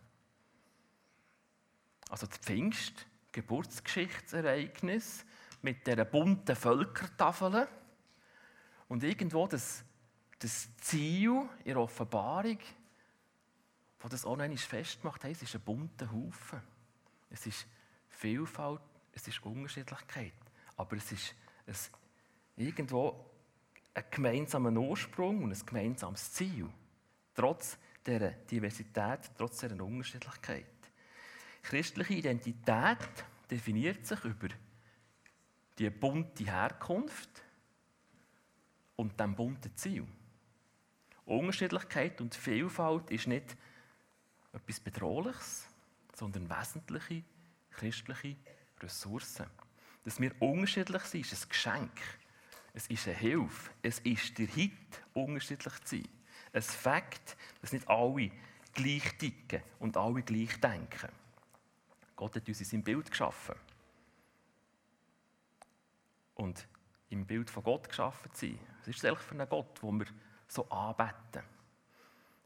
Also 2.09 2.25
das 2.25 2.37
Pfingst, 2.37 3.05
Geburtsgeschichtsereignis, 3.33 5.25
mit 5.63 5.87
dieser 5.87 6.05
bunten 6.05 6.55
Völkertafel. 6.55 7.67
Und 8.87 9.03
irgendwo 9.03 9.47
das, 9.47 9.83
das 10.37 10.69
Ziel 10.77 11.49
in 11.59 11.73
der 11.73 11.79
Offenbarung, 11.79 12.59
wo 13.99 14.07
das 14.09 14.25
auch 14.25 14.35
noch 14.35 14.57
festmacht, 14.57 15.23
hey, 15.23 15.31
es 15.31 15.41
ist 15.41 15.55
ein 15.55 15.61
bunter 15.61 16.11
Haufen. 16.11 16.61
Es 17.29 17.47
ist 17.47 17.65
Vielfalt, 18.09 18.81
es 19.13 19.27
ist 19.27 19.43
Unterschiedlichkeit. 19.43 20.33
Aber 20.75 20.97
es 20.97 21.11
ist 21.11 21.33
ein, 21.65 21.75
irgendwo 22.57 23.25
ein 23.93 24.03
gemeinsamer 24.11 24.71
Ursprung 24.71 25.43
und 25.43 25.51
ein 25.51 25.65
gemeinsames 25.65 26.33
Ziel. 26.33 26.69
Trotz 27.33 27.77
dieser 28.05 28.31
Diversität, 28.31 29.31
trotz 29.37 29.59
dieser 29.59 29.81
Unterschiedlichkeit. 29.81 30.65
Christliche 31.63 32.15
Identität 32.15 32.97
definiert 33.49 34.05
sich 34.05 34.23
über 34.25 34.49
die 35.79 35.89
bunte 35.89 36.45
Herkunft 36.45 37.43
und 38.95 39.19
dem 39.19 39.35
bunten 39.35 39.75
Ziel. 39.75 40.07
Unterschiedlichkeit 41.25 42.19
und 42.21 42.35
Vielfalt 42.35 43.09
ist 43.11 43.27
nicht 43.27 43.55
etwas 44.51 44.79
Bedrohliches, 44.79 45.67
sondern 46.13 46.49
wesentliche 46.49 47.23
christliche 47.71 48.35
Ressourcen. 48.79 49.47
Dass 50.03 50.19
wir 50.19 50.33
unterschiedlich 50.41 51.01
sind, 51.03 51.31
ist 51.31 51.43
ein 51.43 51.49
Geschenk. 51.49 52.01
Es 52.73 52.87
ist 52.87 53.07
eine 53.07 53.17
Hilfe. 53.17 53.71
Es 53.81 53.99
ist 53.99 54.37
der 54.37 54.47
Hit, 54.47 54.71
unterschiedlich 55.13 55.73
zu 55.85 55.97
sein. 55.97 56.07
Ein 56.51 56.61
Fakt, 56.61 57.37
dass 57.61 57.71
nicht 57.71 57.87
alle 57.87 58.31
gleich 58.73 59.17
ticken 59.17 59.61
und 59.79 59.95
alle 59.97 60.21
gleich 60.21 60.59
denken. 60.59 61.09
Gott 62.15 62.35
hat 62.35 62.47
uns 62.47 62.59
in 62.59 62.65
seinem 62.65 62.83
Bild 62.83 63.09
geschaffen. 63.09 63.55
Und 66.35 66.67
im 67.09 67.25
Bild 67.25 67.49
von 67.49 67.63
Gott 67.63 67.87
geschaffen 67.87 68.33
zu 68.33 68.47
sein. 68.47 68.59
Was 68.79 68.87
ist 68.87 69.03
das 69.03 69.09
eigentlich 69.09 69.27
für 69.27 69.39
ein 69.39 69.49
Gott, 69.49 69.81
den 69.81 69.99
wir 69.99 70.07
so 70.47 70.67
anbeten? 70.69 71.43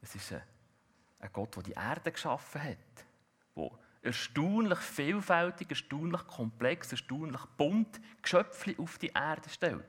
Es 0.01 0.13
ist 0.13 0.33
ein, 0.33 1.29
Gott, 1.33 1.55
der 1.55 1.63
die 1.63 1.71
Erde 1.71 2.11
geschaffen 2.11 2.63
hat, 2.63 3.05
der 3.55 3.69
erstaunlich 4.01 4.79
vielfältig, 4.79 5.69
erstaunlich 5.69 6.25
komplex, 6.27 6.91
erstaunlich 6.91 7.43
bunt 7.57 7.99
Geschöpfe 8.21 8.75
auf 8.77 8.97
die 8.97 9.07
Erde 9.07 9.49
stellt. 9.49 9.83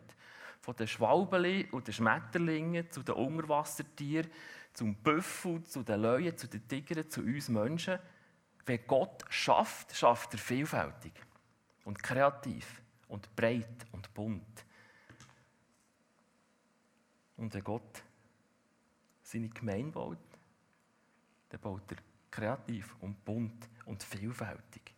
Von 0.61 0.75
den 0.77 0.89
Schwalbeli 0.89 1.69
und 1.71 1.87
den 1.87 1.95
Schmetterlingen 1.95 2.91
zu 2.91 3.03
den 3.03 3.15
Unterwassertieren, 3.15 4.31
zum 4.73 4.95
Büffel, 4.95 5.63
zu 5.65 5.83
den 5.83 6.03
Löwen, 6.03 6.37
zu 6.37 6.49
den 6.49 6.67
Tigern, 6.67 7.09
zu 7.09 7.21
uns 7.21 7.49
Menschen. 7.49 7.99
Wenn 8.67 8.87
Gott 8.87 9.25
schafft, 9.29 9.97
schafft 9.97 10.35
er 10.35 10.39
vielfältig 10.39 11.13
und 11.85 12.03
kreativ 12.03 12.83
und 13.09 13.35
breit 13.35 13.87
und 13.93 14.13
bunt. 14.15 14.65
Und 17.37 17.55
wenn 17.55 17.65
Gott 17.65 18.03
seine 19.23 19.49
Gemeinde 19.49 19.93
baut, 19.93 20.19
dann 21.51 21.61
baut 21.61 21.91
er 21.93 21.99
kreativ 22.31 22.95
und 23.01 23.25
bunt 23.25 23.69
und 23.87 24.03
vielfältig. 24.03 24.95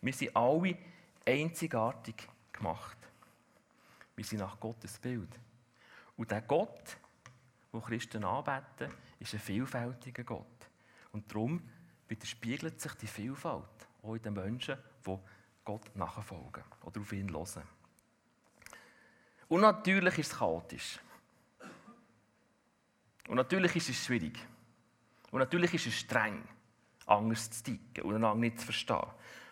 Wir 0.00 0.12
sind 0.12 0.34
alle 0.34 0.76
einzigartig 1.24 2.28
gemacht. 2.52 2.98
Wir 4.16 4.24
sind 4.24 4.40
nach 4.40 4.58
Gottes 4.58 4.98
Bild. 4.98 5.38
Und 6.16 6.30
der 6.30 6.42
Gott, 6.42 6.96
den 7.72 7.82
Christen 7.82 8.24
anbeten, 8.24 8.92
ist 9.18 9.34
ein 9.34 9.40
vielfältiger 9.40 10.24
Gott. 10.24 10.46
Und 11.12 11.30
darum 11.30 11.62
widerspiegelt 12.08 12.80
sich 12.80 12.94
die 12.94 13.06
Vielfalt 13.06 13.88
auch 14.02 14.14
in 14.14 14.22
den 14.22 14.34
Menschen, 14.34 14.76
die 15.06 15.18
Gott 15.64 15.94
nachfolgen 15.96 16.64
oder 16.84 17.00
auf 17.00 17.12
ihn 17.12 17.30
hören. 17.30 17.62
Und 19.48 19.60
natürlich 19.60 20.18
ist 20.18 20.32
es 20.32 20.38
chaotisch. 20.38 20.98
Und 23.28 23.36
natürlich 23.36 23.76
ist 23.76 23.90
es 23.90 24.04
schwierig. 24.04 24.38
Und 25.30 25.38
natürlich 25.38 25.74
ist 25.74 25.86
es 25.86 25.94
streng, 25.94 26.42
anders 27.06 27.50
zu 27.50 27.62
ticken 27.64 28.04
und 28.04 28.14
einander 28.14 28.40
nicht 28.40 28.58
zu 28.58 28.66
verstehen. 28.66 29.06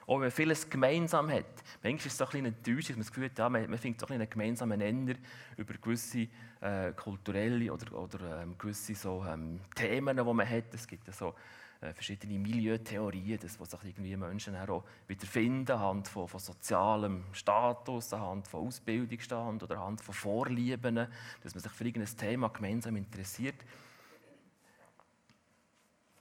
Auch 0.06 0.20
wenn 0.20 0.30
vieles 0.30 0.68
gemeinsam 0.68 1.30
hat. 1.30 1.44
Manchmal 1.82 1.94
ist 1.94 2.06
es 2.06 2.18
so 2.18 2.24
ein 2.24 2.30
bisschen 2.30 2.46
enttäuschend, 2.46 2.96
man 2.96 3.04
das 3.04 3.12
Gefühl 3.12 3.30
ja, 3.36 3.48
man, 3.48 3.70
man 3.70 3.78
findet 3.78 4.00
so 4.00 4.06
ein 4.06 4.14
einen 4.14 4.28
gemeinsamen 4.28 4.78
Nenner 4.78 5.14
über 5.56 5.74
gewisse 5.74 6.26
äh, 6.60 6.92
kulturelle 6.92 7.72
oder, 7.72 7.92
oder 7.92 8.42
ähm, 8.42 8.58
gewisse 8.58 8.94
so, 8.94 9.24
ähm, 9.24 9.60
Themen, 9.74 10.16
die 10.16 10.22
man 10.22 10.48
hat. 10.48 10.74
Es 10.74 10.86
gibt 10.86 11.06
ja 11.06 11.12
so 11.12 11.34
äh, 11.82 11.94
verschiedene 11.94 12.38
Milieutheorien, 12.38 13.38
das, 13.40 13.58
wo 13.58 13.64
sich 13.64 13.82
irgendwie 13.84 14.14
Menschen 14.14 14.54
auch 14.54 14.84
wieder 15.08 15.26
finden, 15.26 15.72
anhand 15.72 16.08
von, 16.08 16.28
von 16.28 16.38
sozialem 16.38 17.24
Status, 17.32 18.12
anhand 18.12 18.46
von 18.46 18.66
Ausbildungsstand 18.66 19.62
oder 19.62 19.76
anhand 19.78 20.02
von 20.02 20.14
Vorlieben, 20.14 21.08
dass 21.42 21.54
man 21.54 21.62
sich 21.62 21.72
für 21.72 21.84
irgendein 21.84 22.16
Thema 22.16 22.48
gemeinsam 22.48 22.96
interessiert. 22.96 23.56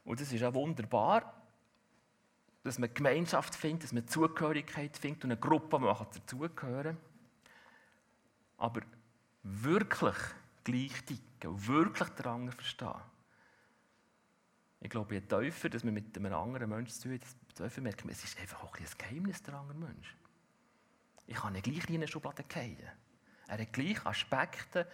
Und 0.05 0.21
das 0.21 0.31
ist 0.31 0.43
auch 0.43 0.53
wunderbar, 0.53 1.33
dass 2.63 2.79
man 2.79 2.93
Gemeinschaft 2.93 3.53
findet, 3.53 3.83
dass 3.83 3.91
man 3.91 4.07
Zugehörigkeit 4.07 4.97
findet 4.97 5.25
und 5.25 5.31
eine 5.31 5.39
Gruppe 5.41 5.77
machen 5.77 6.07
dazugehören. 6.13 6.95
Aber 8.57 8.79
wirklich 9.43 10.15
gleich 10.63 11.03
ticken, 11.05 11.67
wirklich 11.67 12.25
anderen 12.25 12.51
verstehen 12.53 12.95
ich 14.81 14.89
glaube, 14.89 15.15
je 15.15 15.21
tiefer 15.21 15.69
dass 15.69 15.83
man 15.83 15.93
mit 15.93 16.17
einem 16.17 16.33
anderen 16.33 16.69
Menschen 16.69 16.93
zu 16.93 17.09
tun 17.09 17.19
tiefer 17.55 17.81
merkt 17.81 18.05
man, 18.05 18.13
es 18.13 18.23
ist 18.23 18.39
einfach 18.39 18.63
auch 18.63 18.75
ein, 18.77 18.85
Geheimnis 18.97 19.43
der 19.43 19.55
andere 19.55 19.77
Mensch. 19.77 20.15
Ich 21.27 21.35
kann 21.35 21.55
ihn 21.55 21.61
gleich 21.61 21.87
in 21.89 21.95
eine 21.95 22.07
Schublade 22.07 22.43
fallen. 22.47 22.77
Er 23.47 23.57
hat 23.57 23.73
gleich 23.73 24.05
Aspekte 24.05 24.87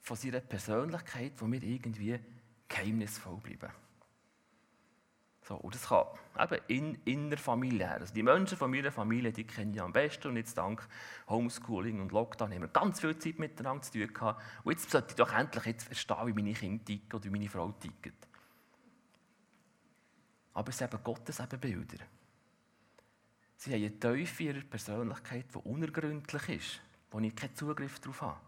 von 0.00 0.16
seiner 0.16 0.40
Persönlichkeit, 0.40 1.32
die 1.40 1.44
mir 1.44 1.62
irgendwie 1.62 2.20
geheimnisvoll 2.68 3.38
bleiben. 3.38 3.72
So, 5.42 5.54
und 5.54 5.74
das 5.74 5.88
kann 5.88 6.06
eben 6.40 6.64
in, 6.66 6.94
innerfamiliär. 7.04 7.92
Also 7.92 8.12
die 8.12 8.24
Menschen 8.24 8.58
von 8.58 8.68
meiner 8.68 8.90
Familie, 8.90 9.32
die 9.32 9.44
kenne 9.44 9.72
ich 9.72 9.80
am 9.80 9.92
besten. 9.92 10.28
Und 10.28 10.36
jetzt 10.36 10.58
dank 10.58 10.86
Homeschooling 11.28 12.00
und 12.00 12.10
Lockdown 12.10 12.52
haben 12.52 12.62
wir 12.62 12.68
ganz 12.68 13.00
viel 13.00 13.16
Zeit 13.16 13.38
miteinander 13.38 13.82
zu 13.82 13.92
tun 13.92 14.12
gehabt. 14.12 14.42
Und 14.64 14.72
jetzt 14.72 14.90
sollte 14.90 15.10
ich 15.10 15.14
doch 15.16 15.32
endlich 15.32 15.64
jetzt 15.64 15.84
verstehen, 15.84 16.26
wie 16.26 16.32
meine 16.32 16.52
Kinder 16.52 16.84
ticken 16.84 17.12
oder 17.12 17.24
wie 17.24 17.30
meine 17.30 17.48
Frau 17.48 17.70
tickt. 17.70 18.26
Aber 20.56 20.70
es 20.70 20.78
sind 20.78 20.90
eben 20.90 21.04
Gottes 21.04 21.42
Bilder. 21.60 21.98
Sie 23.58 23.74
haben 23.74 23.84
eine 23.84 24.00
Teufel 24.00 24.46
ihrer 24.46 24.62
Persönlichkeit, 24.62 25.44
die 25.54 25.58
unergründlich 25.58 26.48
ist, 26.48 26.80
wo 27.10 27.18
ich 27.18 27.36
keinen 27.36 27.54
Zugriff 27.54 28.00
darauf 28.00 28.22
habe. 28.22 28.40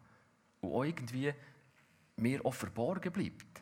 Und 0.63 0.73
auch 0.73 0.85
irgendwie 0.85 1.35
mir 2.17 2.45
auch 2.47 2.55
verborgen 2.55 3.13
bleibt. 3.13 3.61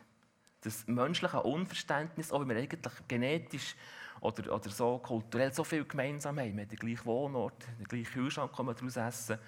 Das 0.61 0.87
menschliche 0.87 1.43
Unverständnis, 1.43 2.31
auch 2.31 2.39
wenn 2.39 2.47
wir 2.47 2.55
eigentlich 2.55 2.93
genetisch 3.09 3.75
oder, 4.21 4.55
oder 4.55 4.69
so 4.69 4.97
kulturell 4.99 5.53
so 5.53 5.65
viel 5.65 5.83
gemeinsam 5.83 6.39
haben. 6.39 6.55
Wir 6.55 6.61
haben 6.63 6.69
den 6.69 6.79
gleichen 6.79 7.05
Wohnort, 7.05 7.67
den 7.77 7.85
gleichen 7.85 8.13
Kühlschrank, 8.13 8.55
können 8.55 8.73
daraus 8.73 8.95
essen. 8.95 9.39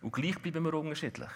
Und 0.00 0.12
gleich 0.14 0.38
bleiben 0.38 0.64
wir 0.64 0.72
unterschiedlich. 0.72 1.30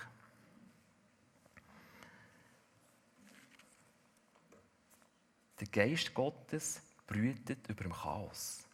Der 5.61 5.67
Geist 5.69 6.14
Gottes 6.14 6.81
brütet 7.07 7.69
über 7.69 7.85
dem 7.85 7.93
Chaos. 7.93 8.67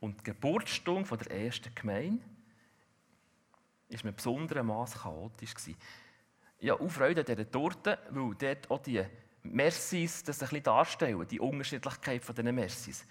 Und 0.00 0.20
die 0.20 0.24
Geburtsstunde 0.24 1.16
der 1.16 1.30
ersten 1.46 1.74
Gemeinde 1.74 2.22
war 3.88 4.00
mit 4.04 4.16
besonderem 4.16 4.66
Maß 4.66 5.02
chaotisch. 5.02 5.54
Ja, 6.60 6.74
auch 6.74 6.88
Freude 6.88 7.20
an 7.20 7.26
dieser 7.26 7.50
Torte, 7.50 7.98
weil 8.10 8.34
dort 8.34 8.70
auch 8.70 8.82
die 8.82 9.04
Mercis 9.42 10.22
das 10.22 10.42
ein 10.42 10.48
bisschen 10.48 10.62
darstellen, 10.62 11.26
die 11.28 11.40
Unterschiedlichkeit 11.40 12.22
dieser 12.26 12.52
Mercis. 12.52 13.06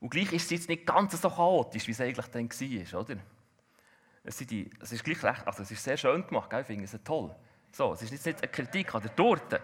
Und 0.00 0.10
gleich 0.10 0.32
ist 0.32 0.44
es 0.44 0.50
jetzt 0.50 0.68
nicht 0.68 0.86
ganz 0.86 1.20
so 1.20 1.30
chaotisch, 1.30 1.86
wie 1.86 1.92
es 1.92 2.00
eigentlich 2.00 2.26
dann 2.26 2.50
war, 2.50 3.00
oder? 3.00 3.16
Es, 4.24 4.36
die, 4.38 4.70
es 4.80 4.92
ist 4.92 5.04
gleich 5.04 5.22
recht, 5.22 5.46
also 5.46 5.62
es 5.62 5.70
ist 5.70 5.82
sehr 5.82 5.96
schön 5.96 6.26
gemacht, 6.26 6.52
ich 6.52 6.66
finde 6.66 6.84
es 6.84 6.96
toll. 7.04 7.34
So, 7.72 7.92
es 7.92 8.02
ist 8.02 8.12
jetzt 8.12 8.26
nicht 8.26 8.42
eine 8.42 8.50
Kritik 8.50 8.94
an 8.94 9.02
der 9.02 9.14
Torte, 9.14 9.60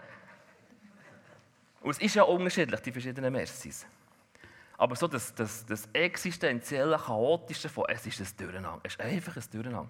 und 1.81 1.91
es 1.91 1.99
ist 1.99 2.15
ja 2.15 2.23
unterschiedlich, 2.23 2.79
die 2.81 2.91
verschiedenen 2.91 3.31
Messis. 3.31 3.85
Aber 4.77 4.95
so 4.95 5.07
das, 5.07 5.33
das, 5.35 5.65
das 5.65 5.89
existenzielle, 5.93 6.97
chaotische 6.97 7.69
von 7.69 7.85
es 7.89 8.05
ist 8.05 8.19
ein 8.21 8.37
Durcheinander, 8.37 8.79
es 8.83 8.93
ist 8.93 9.01
einfach 9.01 9.35
ein 9.35 9.43
Durcheinander, 9.51 9.89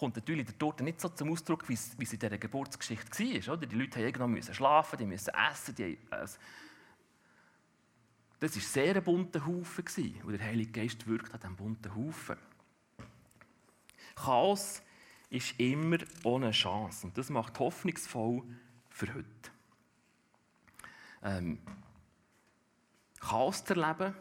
kommt 0.00 0.16
natürlich 0.16 0.46
der 0.46 0.58
Tote 0.58 0.82
nicht 0.82 0.98
so 0.98 1.10
zum 1.10 1.30
Ausdruck, 1.30 1.68
wie 1.68 1.74
es, 1.74 1.98
wie 1.98 2.04
es 2.04 2.12
in 2.14 2.18
dieser 2.18 2.38
Geburtsgeschichte 2.38 3.22
war. 3.22 3.54
Oder? 3.54 3.66
Die 3.66 3.76
Leute 3.76 3.98
mussten 3.98 4.22
irgendwann 4.22 4.54
schlafen, 4.54 4.96
die 4.98 5.04
müssen 5.04 5.32
essen. 5.34 5.74
Die, 5.74 5.98
also, 6.08 6.38
das 8.40 8.56
war 8.56 8.62
sehr 8.62 8.96
ein 8.96 9.04
bunter 9.04 9.46
Haufen. 9.46 9.84
Und 10.24 10.32
der 10.32 10.46
Heilige 10.46 10.72
Geist 10.72 11.06
wirkt 11.06 11.34
an 11.34 11.40
diesem 11.40 11.56
bunten 11.56 11.94
Haufen. 11.94 12.38
Chaos 14.16 14.82
ist 15.28 15.60
immer 15.60 15.98
ohne 16.24 16.50
Chance. 16.50 17.06
Und 17.06 17.18
das 17.18 17.28
macht 17.28 17.58
hoffnungsvoll 17.58 18.42
für 18.88 19.14
heute. 19.14 19.50
Ähm, 21.22 21.58
Chaos 23.20 23.64
zu 23.64 23.74
erleben 23.74 24.14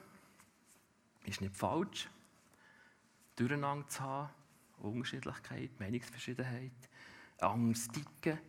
ist 1.25 1.41
nicht 1.41 1.55
falsch. 1.55 2.09
Durcheinander 3.35 3.87
zu 3.87 4.01
haben, 4.01 4.29
Unterschiedlichkeit, 4.79 5.79
Meinungsverschiedenheit, 5.79 6.89
Angst, 7.39 7.93
Ticken. 7.93 8.39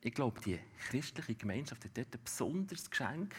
Ich 0.00 0.14
glaube, 0.14 0.40
die 0.40 0.58
christliche 0.88 1.34
Gemeinschaft 1.34 1.84
hat 1.84 1.96
dort 1.96 2.14
ein 2.14 2.24
besonderes 2.24 2.90
Geschenk 2.90 3.34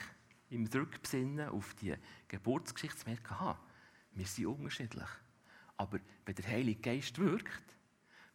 im 0.52 0.68
Rückbesinnen 0.68 1.50
auf 1.50 1.74
die 1.76 1.96
Geburtsgeschichte 2.28 2.98
zu 2.98 3.10
merken, 3.10 3.34
aha, 3.34 3.60
wir 4.14 4.26
sind 4.28 4.46
unterschiedlich. 4.46 5.10
Aber 5.78 6.00
wenn 6.26 6.36
der 6.36 6.48
Heilige 6.48 6.82
Geist 6.82 7.18
wirkt, 7.18 7.76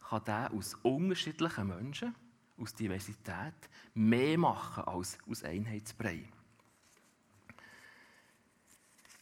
kann 0.08 0.24
der 0.24 0.50
aus 0.52 0.74
unterschiedlichen 0.82 1.68
Menschen 1.68 2.14
aus 2.58 2.74
Diversität 2.74 3.54
mehr 3.94 4.38
machen 4.38 4.84
als 4.84 5.18
aus 5.28 5.44
Einheitsbrei. 5.44 6.24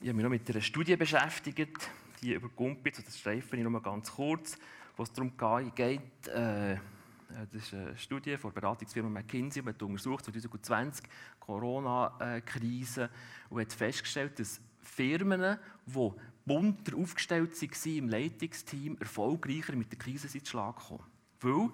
Ich 0.01 0.09
habe 0.09 0.15
mich 0.15 0.23
noch 0.23 0.31
mit 0.31 0.49
einer 0.51 0.61
Studie 0.61 0.97
beschäftigt, 0.97 1.91
die 2.21 2.35
über 2.35 2.49
Gumpitz, 2.49 3.03
das 3.03 3.19
streife 3.19 3.57
ich 3.57 3.63
noch 3.63 3.71
mal 3.71 3.81
ganz 3.81 4.13
kurz, 4.13 4.59
wo 4.97 5.03
es 5.03 5.13
darum 5.13 5.33
geht, 5.75 6.29
äh, 6.29 6.77
das 7.29 7.63
ist 7.63 7.75
eine 7.75 7.97
Studie 7.97 8.37
von 8.37 8.53
der 8.53 8.61
Beratungsfirma 8.61 9.09
McKinsey, 9.09 9.63
die 9.63 9.69
hat 9.69 9.83
untersucht 9.83 10.25
2020 10.27 11.07
Corona-Krise 11.41 13.11
und 13.51 13.61
hat 13.61 13.73
festgestellt, 13.73 14.39
dass 14.39 14.61
Firmen, 14.81 15.59
die 15.87 16.11
bunter 16.45 16.97
aufgestellt 16.97 17.61
waren 17.61 17.97
im 17.97 18.09
Leitungsteam, 18.09 18.97
erfolgreicher 18.99 19.75
mit 19.75 19.91
der 19.91 19.99
Krise 19.99 20.29
sind 20.29 20.47
zu 20.47 20.59
kommen. 20.59 21.03
Weil 21.41 21.71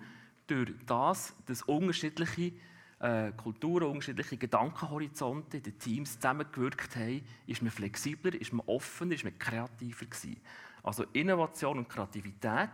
durch 0.50 0.72
das, 0.86 1.34
dass 1.46 1.62
unterschiedliche 1.62 2.52
äh, 2.98 3.32
Kulturen, 3.32 3.88
unterschiedliche 3.88 4.36
Gedankenhorizonte 4.36 5.58
in 5.58 5.62
den 5.62 5.78
Teams 5.78 6.14
zusammengewirkt 6.14 6.96
haben, 6.96 7.22
ist 7.46 7.62
man 7.62 7.70
flexibler, 7.70 8.34
ist 8.34 8.52
man 8.52 8.66
offener, 8.66 9.14
ist 9.14 9.24
man 9.24 9.38
kreativer 9.38 10.06
gewesen. 10.06 10.40
Also 10.82 11.04
Innovation 11.12 11.78
und 11.78 11.88
Kreativität 11.88 12.70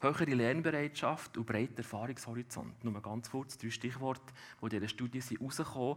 höhere 0.00 0.24
Lernbereitschaft 0.24 1.36
und 1.36 1.46
breiter 1.46 1.78
Erfahrungshorizont. 1.78 2.84
Nur 2.84 3.00
ganz 3.02 3.30
kurz 3.30 3.58
drei 3.58 3.70
Stichworte, 3.70 4.32
die 4.60 4.64
in 4.64 4.70
dieser 4.70 4.88
Studie 4.88 5.20
herausgekommen 5.20 5.96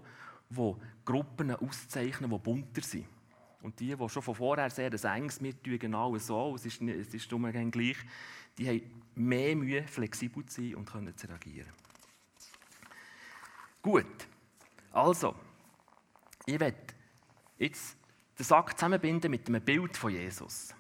sind, 0.50 0.58
die 0.58 0.76
Gruppen 1.06 1.52
auszeichnen, 1.52 2.32
die 2.32 2.38
bunter 2.40 2.82
sind. 2.82 3.06
Und 3.62 3.80
die, 3.80 3.96
die 3.96 4.10
schon 4.10 4.24
von 4.24 4.36
vorher 4.36 4.70
sehr 4.70 4.92
ein 4.92 5.22
enges 5.22 5.42
mittun, 5.42 5.78
genau 5.78 6.18
so, 6.18 6.56
es 6.56 6.66
ist, 6.66 6.82
es 6.82 7.14
ist 7.14 7.30
gleich, 7.30 7.98
die 8.58 8.68
haben 8.68 9.04
mehr 9.16 9.56
Mühe, 9.56 9.84
flexibel 9.88 10.46
zu 10.46 10.62
sein 10.62 10.76
und 10.76 10.86
können 10.86 11.16
zu 11.16 11.28
reagieren. 11.28 11.72
Gut, 13.82 14.28
also, 14.92 15.36
ich 16.46 16.60
werde 16.60 16.78
jetzt 17.58 17.98
den 18.38 18.46
Sack 18.46 18.78
zusammenbinden 18.78 19.32
mit 19.32 19.48
einem 19.48 19.62
Bild 19.62 19.96
von 19.96 20.12
Jesus. 20.12 20.74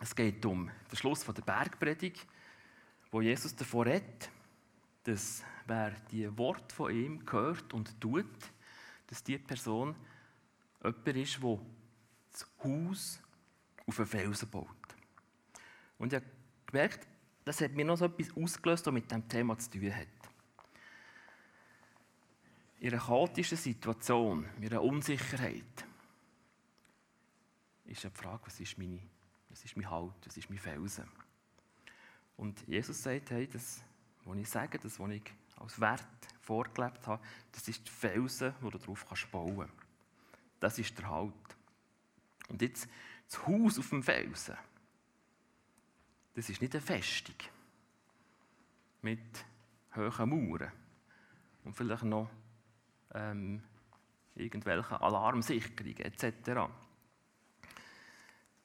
Es 0.00 0.14
geht 0.14 0.44
um 0.46 0.70
den 0.90 0.96
Schluss 0.96 1.24
der 1.24 1.42
Bergpredigt, 1.42 2.26
wo 3.10 3.20
Jesus 3.20 3.54
davor 3.54 3.86
redet, 3.86 4.30
dass 5.04 5.42
wer 5.66 5.90
die 6.10 6.36
Wort 6.38 6.72
von 6.72 6.94
ihm 6.94 7.22
hört 7.30 7.72
und 7.74 8.00
tut, 8.00 8.26
dass 9.08 9.22
die 9.22 9.38
Person 9.38 9.94
jemand 10.82 11.06
ist, 11.08 11.42
der 11.42 11.58
das 12.32 12.46
Haus 12.62 13.20
auf 13.86 13.98
einen 13.98 14.08
Felsen 14.08 14.48
baut. 14.50 14.66
Und 15.98 16.12
ich 16.12 16.20
habe 16.20 16.30
gemerkt, 16.66 17.06
das 17.44 17.60
hat 17.60 17.72
mir 17.72 17.84
noch 17.84 17.96
so 17.96 18.06
etwas 18.06 18.34
ausgelöst, 18.36 18.86
was 18.86 18.94
mit 18.94 19.10
diesem 19.10 19.28
Thema 19.28 19.58
zu 19.58 19.70
tun 19.70 19.94
hat. 19.94 20.06
In 22.78 22.92
einer 22.92 23.02
chaotischen 23.02 23.58
Situation, 23.58 24.46
in 24.56 24.66
einer 24.66 24.82
Unsicherheit, 24.82 25.84
ist 27.84 28.04
die 28.04 28.10
Frage, 28.10 28.46
was 28.46 28.60
ist, 28.60 28.78
meine, 28.78 29.00
was 29.48 29.64
ist 29.64 29.76
mein 29.76 29.90
Halt, 29.90 30.14
was 30.24 30.36
ist 30.36 30.48
mein 30.48 30.58
Felsen? 30.58 31.08
Und 32.36 32.66
Jesus 32.66 33.02
sagt, 33.02 33.30
hey, 33.30 33.46
das, 33.46 33.82
was 34.24 34.38
ich 34.38 34.48
sage, 34.48 34.78
das, 34.78 34.98
was 34.98 35.10
ich 35.10 35.24
als 35.56 35.78
Wert 35.80 36.04
vorgelebt 36.40 37.06
habe, 37.06 37.22
das 37.52 37.68
ist 37.68 37.84
der 37.84 37.92
Felsen, 37.92 38.54
wo 38.60 38.70
du 38.70 38.78
darauf 38.78 39.04
bauen 39.30 39.56
kannst. 39.58 39.79
Das 40.60 40.78
ist 40.78 40.96
der 40.98 41.08
Halt. 41.08 41.34
Und 42.48 42.62
jetzt 42.62 42.88
das 43.28 43.46
Haus 43.46 43.78
auf 43.78 43.88
dem 43.88 44.02
Felsen, 44.02 44.56
das 46.34 46.48
ist 46.48 46.60
nicht 46.60 46.74
eine 46.74 46.82
Festung 46.82 47.34
mit 49.02 49.44
hohen 49.96 50.28
Mauern 50.28 50.70
und 51.64 51.74
vielleicht 51.74 52.04
noch 52.04 52.30
ähm, 53.14 53.62
irgendwelchen 54.34 54.96
Alarmsicherungen 54.96 55.96
etc. 55.98 56.70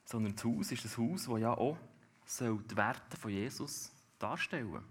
Sondern 0.03 0.35
das 0.35 0.45
Haus 0.45 0.71
ist 0.71 0.85
ein 0.85 1.11
Haus, 1.11 1.25
das 1.25 1.39
ja 1.39 1.53
auch 1.53 1.77
soll 2.25 2.63
die 2.63 2.75
Werte 2.75 3.17
von 3.17 3.31
Jesus 3.31 3.91
darstellen 4.17 4.71
soll. 4.71 4.83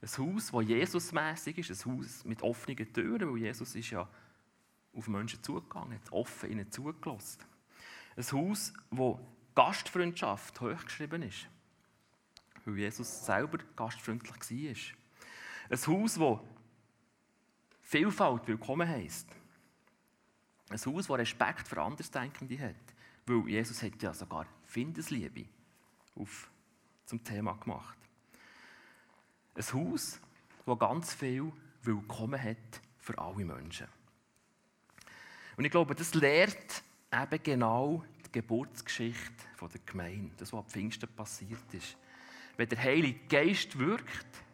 Ein 0.00 0.34
Haus, 0.34 0.50
das 0.52 0.68
Jesusmäßig 0.68 1.58
ist, 1.58 1.86
ein 1.86 1.92
Haus 1.92 2.24
mit 2.24 2.42
offenen 2.42 2.92
Türen, 2.92 3.32
weil 3.32 3.38
Jesus 3.38 3.74
ist 3.74 3.90
ja 3.90 4.08
auf 4.98 5.08
Menschen 5.08 5.42
zugegangen, 5.42 6.00
offen 6.10 6.50
ihnen 6.50 6.70
zugelassen. 6.72 7.40
Ein 8.16 8.32
Haus, 8.32 8.72
wo 8.90 9.20
Gastfreundschaft 9.54 10.60
hochgeschrieben 10.60 11.22
ist, 11.22 11.46
weil 12.64 12.78
Jesus 12.78 13.24
selber 13.24 13.58
gastfreundlich 13.76 14.34
war. 14.34 15.78
Ein 15.78 15.86
Haus, 15.86 16.18
wo 16.18 16.46
Vielfalt 17.82 18.46
willkommen 18.46 18.86
heisst. 18.86 19.28
Ein 20.68 20.78
Haus, 20.78 21.06
das 21.06 21.18
Respekt 21.18 21.66
für 21.66 21.80
Andersdenkende 21.80 22.58
hat, 22.58 22.74
weil 23.24 23.48
Jesus 23.48 23.82
hat 23.82 24.02
ja 24.02 24.12
sogar 24.12 24.46
Findesliebe 24.66 25.46
auf, 26.16 26.50
zum 27.06 27.22
Thema 27.24 27.54
gemacht. 27.54 27.96
Ein 29.54 29.72
Haus, 29.72 30.20
das 30.66 30.78
ganz 30.78 31.14
viel 31.14 31.52
Willkommen 31.82 32.42
hat 32.42 32.82
für 32.98 33.16
alle 33.16 33.44
Menschen. 33.44 33.86
Und 35.58 35.64
ich 35.64 35.72
glaube, 35.72 35.92
das 35.92 36.14
lehrt 36.14 36.84
eben 37.12 37.42
genau 37.42 38.04
die 38.24 38.30
Geburtsgeschichte 38.30 39.44
der 39.60 39.80
Gemeinde, 39.84 40.30
das, 40.36 40.52
was 40.52 40.60
am 40.60 40.66
Pfingsten 40.66 41.08
passiert 41.08 41.74
ist. 41.74 41.98
Wenn 42.56 42.68
der 42.68 42.80
Heilige 42.80 43.18
Geist 43.28 43.76
wirkt, 43.76 44.44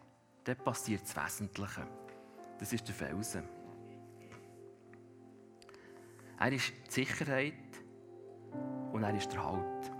dann 0.45 0.57
passiert 0.57 1.03
das 1.03 1.15
Wesentliche. 1.15 1.87
Das 2.57 2.73
ist 2.73 2.87
der 2.87 2.95
Felsen. 2.95 3.43
Er 6.39 6.51
ist 6.51 6.73
die 6.87 6.91
Sicherheit 6.91 7.53
und 8.91 9.03
er 9.03 9.15
ist 9.15 9.31
der 9.31 9.43
Halt. 9.43 9.91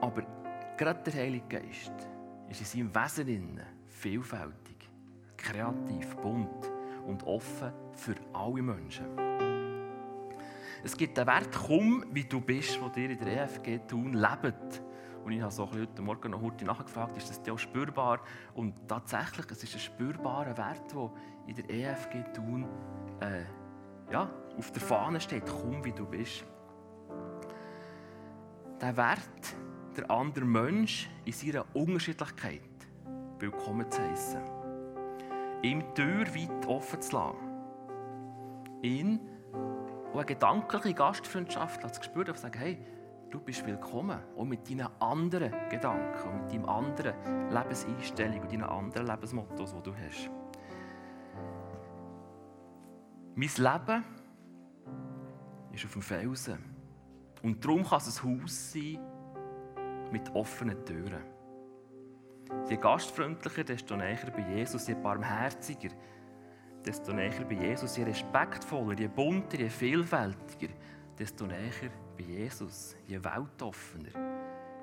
Aber 0.00 0.22
gerade 0.78 1.02
der 1.02 1.20
Heilige 1.22 1.60
Geist 1.60 1.92
ist 2.48 2.74
in 2.74 2.90
seinem 2.90 2.94
Wesen 2.94 3.60
vielfältig, 3.88 4.88
kreativ, 5.36 6.16
bunt 6.16 6.73
und 7.06 7.22
offen 7.24 7.72
für 7.92 8.14
alle 8.32 8.62
Menschen. 8.62 9.06
Es 10.82 10.96
gibt 10.96 11.16
den 11.16 11.26
Wert, 11.26 11.48
komm, 11.66 12.04
wie 12.10 12.24
du 12.24 12.40
bist, 12.40 12.80
wo 12.80 12.88
dir 12.88 13.08
in 13.08 13.18
der 13.18 13.44
EFG 13.44 13.78
tun 13.88 14.12
lebt. 14.12 14.82
Und 15.24 15.32
ich 15.32 15.40
habe 15.40 15.50
so 15.50 15.70
heute 15.72 16.02
Morgen 16.02 16.32
noch 16.32 16.42
heute 16.42 16.66
nachgefragt, 16.66 17.16
ist 17.16 17.30
das 17.30 17.42
dir 17.42 17.54
auch 17.54 17.58
spürbar? 17.58 18.20
Und 18.52 18.74
tatsächlich, 18.86 19.46
es 19.50 19.62
ist 19.62 19.74
ein 19.74 19.80
spürbarer 19.80 20.56
Wert, 20.58 20.92
der 20.92 21.10
in 21.46 21.54
der 21.54 21.70
EFG 21.70 22.22
tun 22.34 22.68
äh, 23.20 23.44
ja, 24.12 24.30
auf 24.58 24.70
der 24.72 24.82
Fahne 24.82 25.20
steht, 25.20 25.44
komm, 25.46 25.82
wie 25.82 25.92
du 25.92 26.04
bist. 26.04 26.44
Der 28.82 28.94
Wert, 28.94 29.56
der 29.96 30.10
andere 30.10 30.44
Mensch 30.44 31.08
in 31.24 31.32
seiner 31.32 31.64
Unterschiedlichkeit 31.74 32.60
willkommen 33.38 33.90
zu 33.90 34.02
heißen 34.02 34.63
ihm 35.64 35.80
die 35.80 35.94
Tür 35.94 36.26
weit 36.34 36.66
offen 36.66 37.00
zu 37.00 37.16
lassen. 37.16 37.38
Ihn 38.82 39.20
und 40.12 40.18
eine 40.18 40.26
gedankliche 40.26 40.94
Gastfreundschaft 40.94 41.94
zu 41.94 42.02
spüren 42.02 42.28
und 42.28 42.36
zu 42.36 42.42
sagen, 42.42 42.58
hey, 42.58 42.78
du 43.30 43.40
bist 43.40 43.66
willkommen, 43.66 44.20
auch 44.36 44.44
mit 44.44 44.68
deinen 44.68 44.88
anderen 45.00 45.52
Gedanken, 45.70 46.28
und 46.28 46.42
mit 46.42 46.52
deiner 46.52 46.68
anderen 46.68 47.50
Lebenseinstellung 47.50 48.40
und 48.42 48.52
deinen 48.52 48.64
anderen 48.64 49.06
Lebensmottos, 49.06 49.74
die 49.74 49.82
du 49.82 49.94
hast. 49.96 50.30
Mein 53.34 53.48
Leben 53.48 54.04
ist 55.72 55.84
auf 55.86 55.92
dem 55.92 56.02
Felsen. 56.02 56.58
Und 57.42 57.64
darum 57.64 57.84
kann 57.84 57.98
es 57.98 58.22
ein 58.22 58.42
Haus 58.42 58.72
sein 58.72 58.98
mit 60.12 60.32
offenen 60.34 60.84
Türen. 60.84 61.33
Je 62.68 62.76
gastfreundlicher, 62.76 63.64
desto 63.64 63.96
näher 63.96 64.30
bei 64.30 64.44
Jesus, 64.56 64.88
je 64.88 64.94
barmherziger, 64.94 65.90
desto 66.84 67.12
näher 67.12 67.44
bei 67.44 67.54
Jesus, 67.54 67.96
je 67.96 68.04
respektvoller, 68.04 69.00
je 69.00 69.08
bunter, 69.08 69.60
je 69.60 69.70
vielfältiger, 69.70 70.70
desto 71.18 71.46
näher 71.46 71.90
bei 72.16 72.24
Jesus, 72.24 72.96
je 73.06 73.20
weltoffener, 73.20 74.12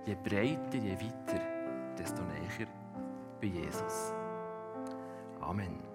je 0.05 0.15
breiter, 0.15 0.81
je 0.81 0.97
weiter, 0.97 1.41
desto 1.97 2.23
näher 2.23 2.67
bei 3.41 3.47
Jesus. 3.47 4.13
Amen. 5.41 5.90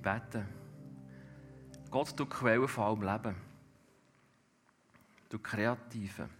Ich 0.00 0.04
bete. 0.04 0.46
Gott, 1.90 2.18
du 2.18 2.24
Quelle 2.24 2.66
von 2.66 2.84
allem 2.84 3.02
Leben. 3.02 3.36
du 5.28 5.38
Kreative, 5.38 6.30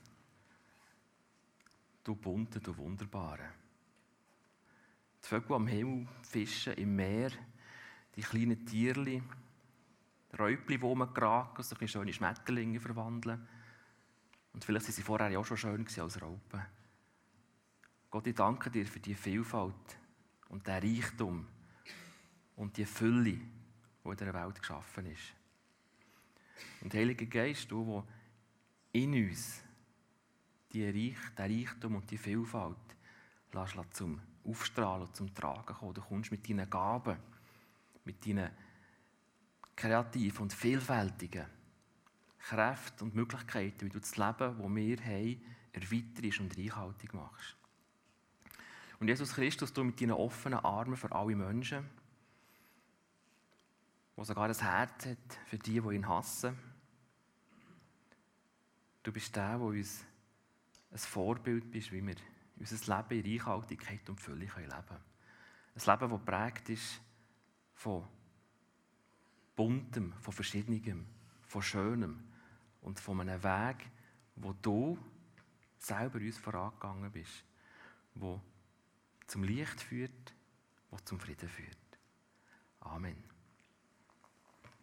du 2.02 2.14
Bunte, 2.14 2.58
du 2.58 2.74
Wunderbare. 2.74 3.50
Die 5.22 5.28
Vögel 5.28 5.56
am 5.56 5.66
Himmel 5.66 6.08
fischen, 6.22 6.72
im 6.72 6.96
Meer, 6.96 7.32
die 8.16 8.22
kleinen 8.22 8.64
Tierli, 8.64 9.22
Räubli, 10.38 10.78
die 10.78 10.82
rumgeraten, 10.82 11.62
sich 11.62 11.82
in 11.82 11.88
schöne 11.88 12.14
Schmetterlinge 12.14 12.80
verwandeln. 12.80 13.46
Und 14.54 14.64
vielleicht 14.64 14.86
waren 14.86 14.94
sie 14.94 15.02
vorher 15.02 15.38
auch 15.38 15.44
schon 15.44 15.58
schön 15.58 15.86
als 15.98 16.22
Raupen. 16.22 16.64
Gott, 18.10 18.26
ich 18.26 18.34
danke 18.34 18.70
dir 18.70 18.86
für 18.86 19.00
die 19.00 19.14
Vielfalt 19.14 19.98
und 20.48 20.66
den 20.66 20.82
Reichtum 20.82 21.46
und 22.60 22.76
die 22.76 22.84
Fülle, 22.84 23.32
die 23.32 23.40
in 24.04 24.16
dieser 24.16 24.34
Welt 24.34 24.58
geschaffen 24.58 25.06
ist. 25.06 25.32
Und 26.82 26.92
Heiliger 26.92 27.24
Geist, 27.24 27.70
du, 27.70 28.04
der 28.92 29.00
in 29.02 29.14
uns 29.14 29.62
die 30.70 30.84
Reich, 30.84 31.34
den 31.38 31.58
Reichtum 31.58 31.96
und 31.96 32.10
die 32.10 32.18
Vielfalt 32.18 32.76
lässt, 33.52 33.74
lässt 33.76 33.94
zum 33.94 34.20
Aufstrahlen 34.44 35.06
und 35.06 35.16
zum 35.16 35.34
Tragen 35.34 35.74
kommen. 35.74 35.94
Du 35.94 36.02
kommst 36.02 36.30
mit 36.30 36.46
deinen 36.48 36.68
Gaben, 36.68 37.16
mit 38.04 38.26
deinen 38.26 38.50
kreativen 39.74 40.42
und 40.42 40.52
vielfältigen 40.52 41.46
Kräften 42.40 43.04
und 43.04 43.14
Möglichkeiten, 43.14 43.86
wie 43.86 43.88
du 43.88 44.00
das 44.00 44.18
Leben, 44.18 44.34
das 44.38 44.58
wir 44.58 45.04
haben, 45.04 45.42
erweiterst 45.72 46.40
und 46.40 46.58
reichhaltig 46.58 47.14
machst. 47.14 47.56
Und 48.98 49.08
Jesus 49.08 49.32
Christus, 49.32 49.72
du 49.72 49.82
mit 49.82 49.98
deinen 49.98 50.12
offenen 50.12 50.58
Armen 50.58 50.96
für 50.96 51.10
alle 51.10 51.34
Menschen, 51.34 51.88
der 54.20 54.26
sogar 54.26 54.48
ein 54.50 54.54
Herz 54.54 55.06
hat 55.06 55.38
für 55.46 55.58
die, 55.58 55.80
die 55.80 55.94
ihn 55.94 56.06
hassen, 56.06 56.56
Du 59.02 59.12
bist 59.12 59.34
der, 59.34 59.56
der 59.56 59.60
uns 59.60 60.04
ein 60.90 60.98
Vorbild 60.98 61.70
bist, 61.70 61.90
wie 61.90 62.06
wir 62.06 62.16
unser 62.58 62.96
Leben 62.96 63.24
in 63.24 63.32
Reichhaltigkeit 63.32 64.08
und 64.10 64.20
Fülle 64.20 64.40
leben 64.40 64.50
können. 64.50 65.04
Ein 65.74 66.00
Leben, 66.00 66.10
das 66.10 66.24
prägt 66.24 66.68
ist 66.68 67.00
von 67.74 68.06
Buntem, 69.56 70.12
von 70.20 70.34
Verschiedenem, 70.34 71.06
von 71.46 71.62
Schönem 71.62 72.22
und 72.82 73.00
von 73.00 73.22
einem 73.22 73.42
Weg, 73.42 73.90
wo 74.36 74.52
du 74.52 74.98
selber 75.78 76.18
uns 76.18 76.36
vorangegangen 76.36 77.10
bist, 77.10 77.42
wo 78.14 78.38
zum 79.26 79.44
Licht 79.44 79.80
führt, 79.80 80.34
wo 80.90 80.98
zum 80.98 81.18
Frieden 81.18 81.48
führt. 81.48 81.78
Amen. 82.80 83.29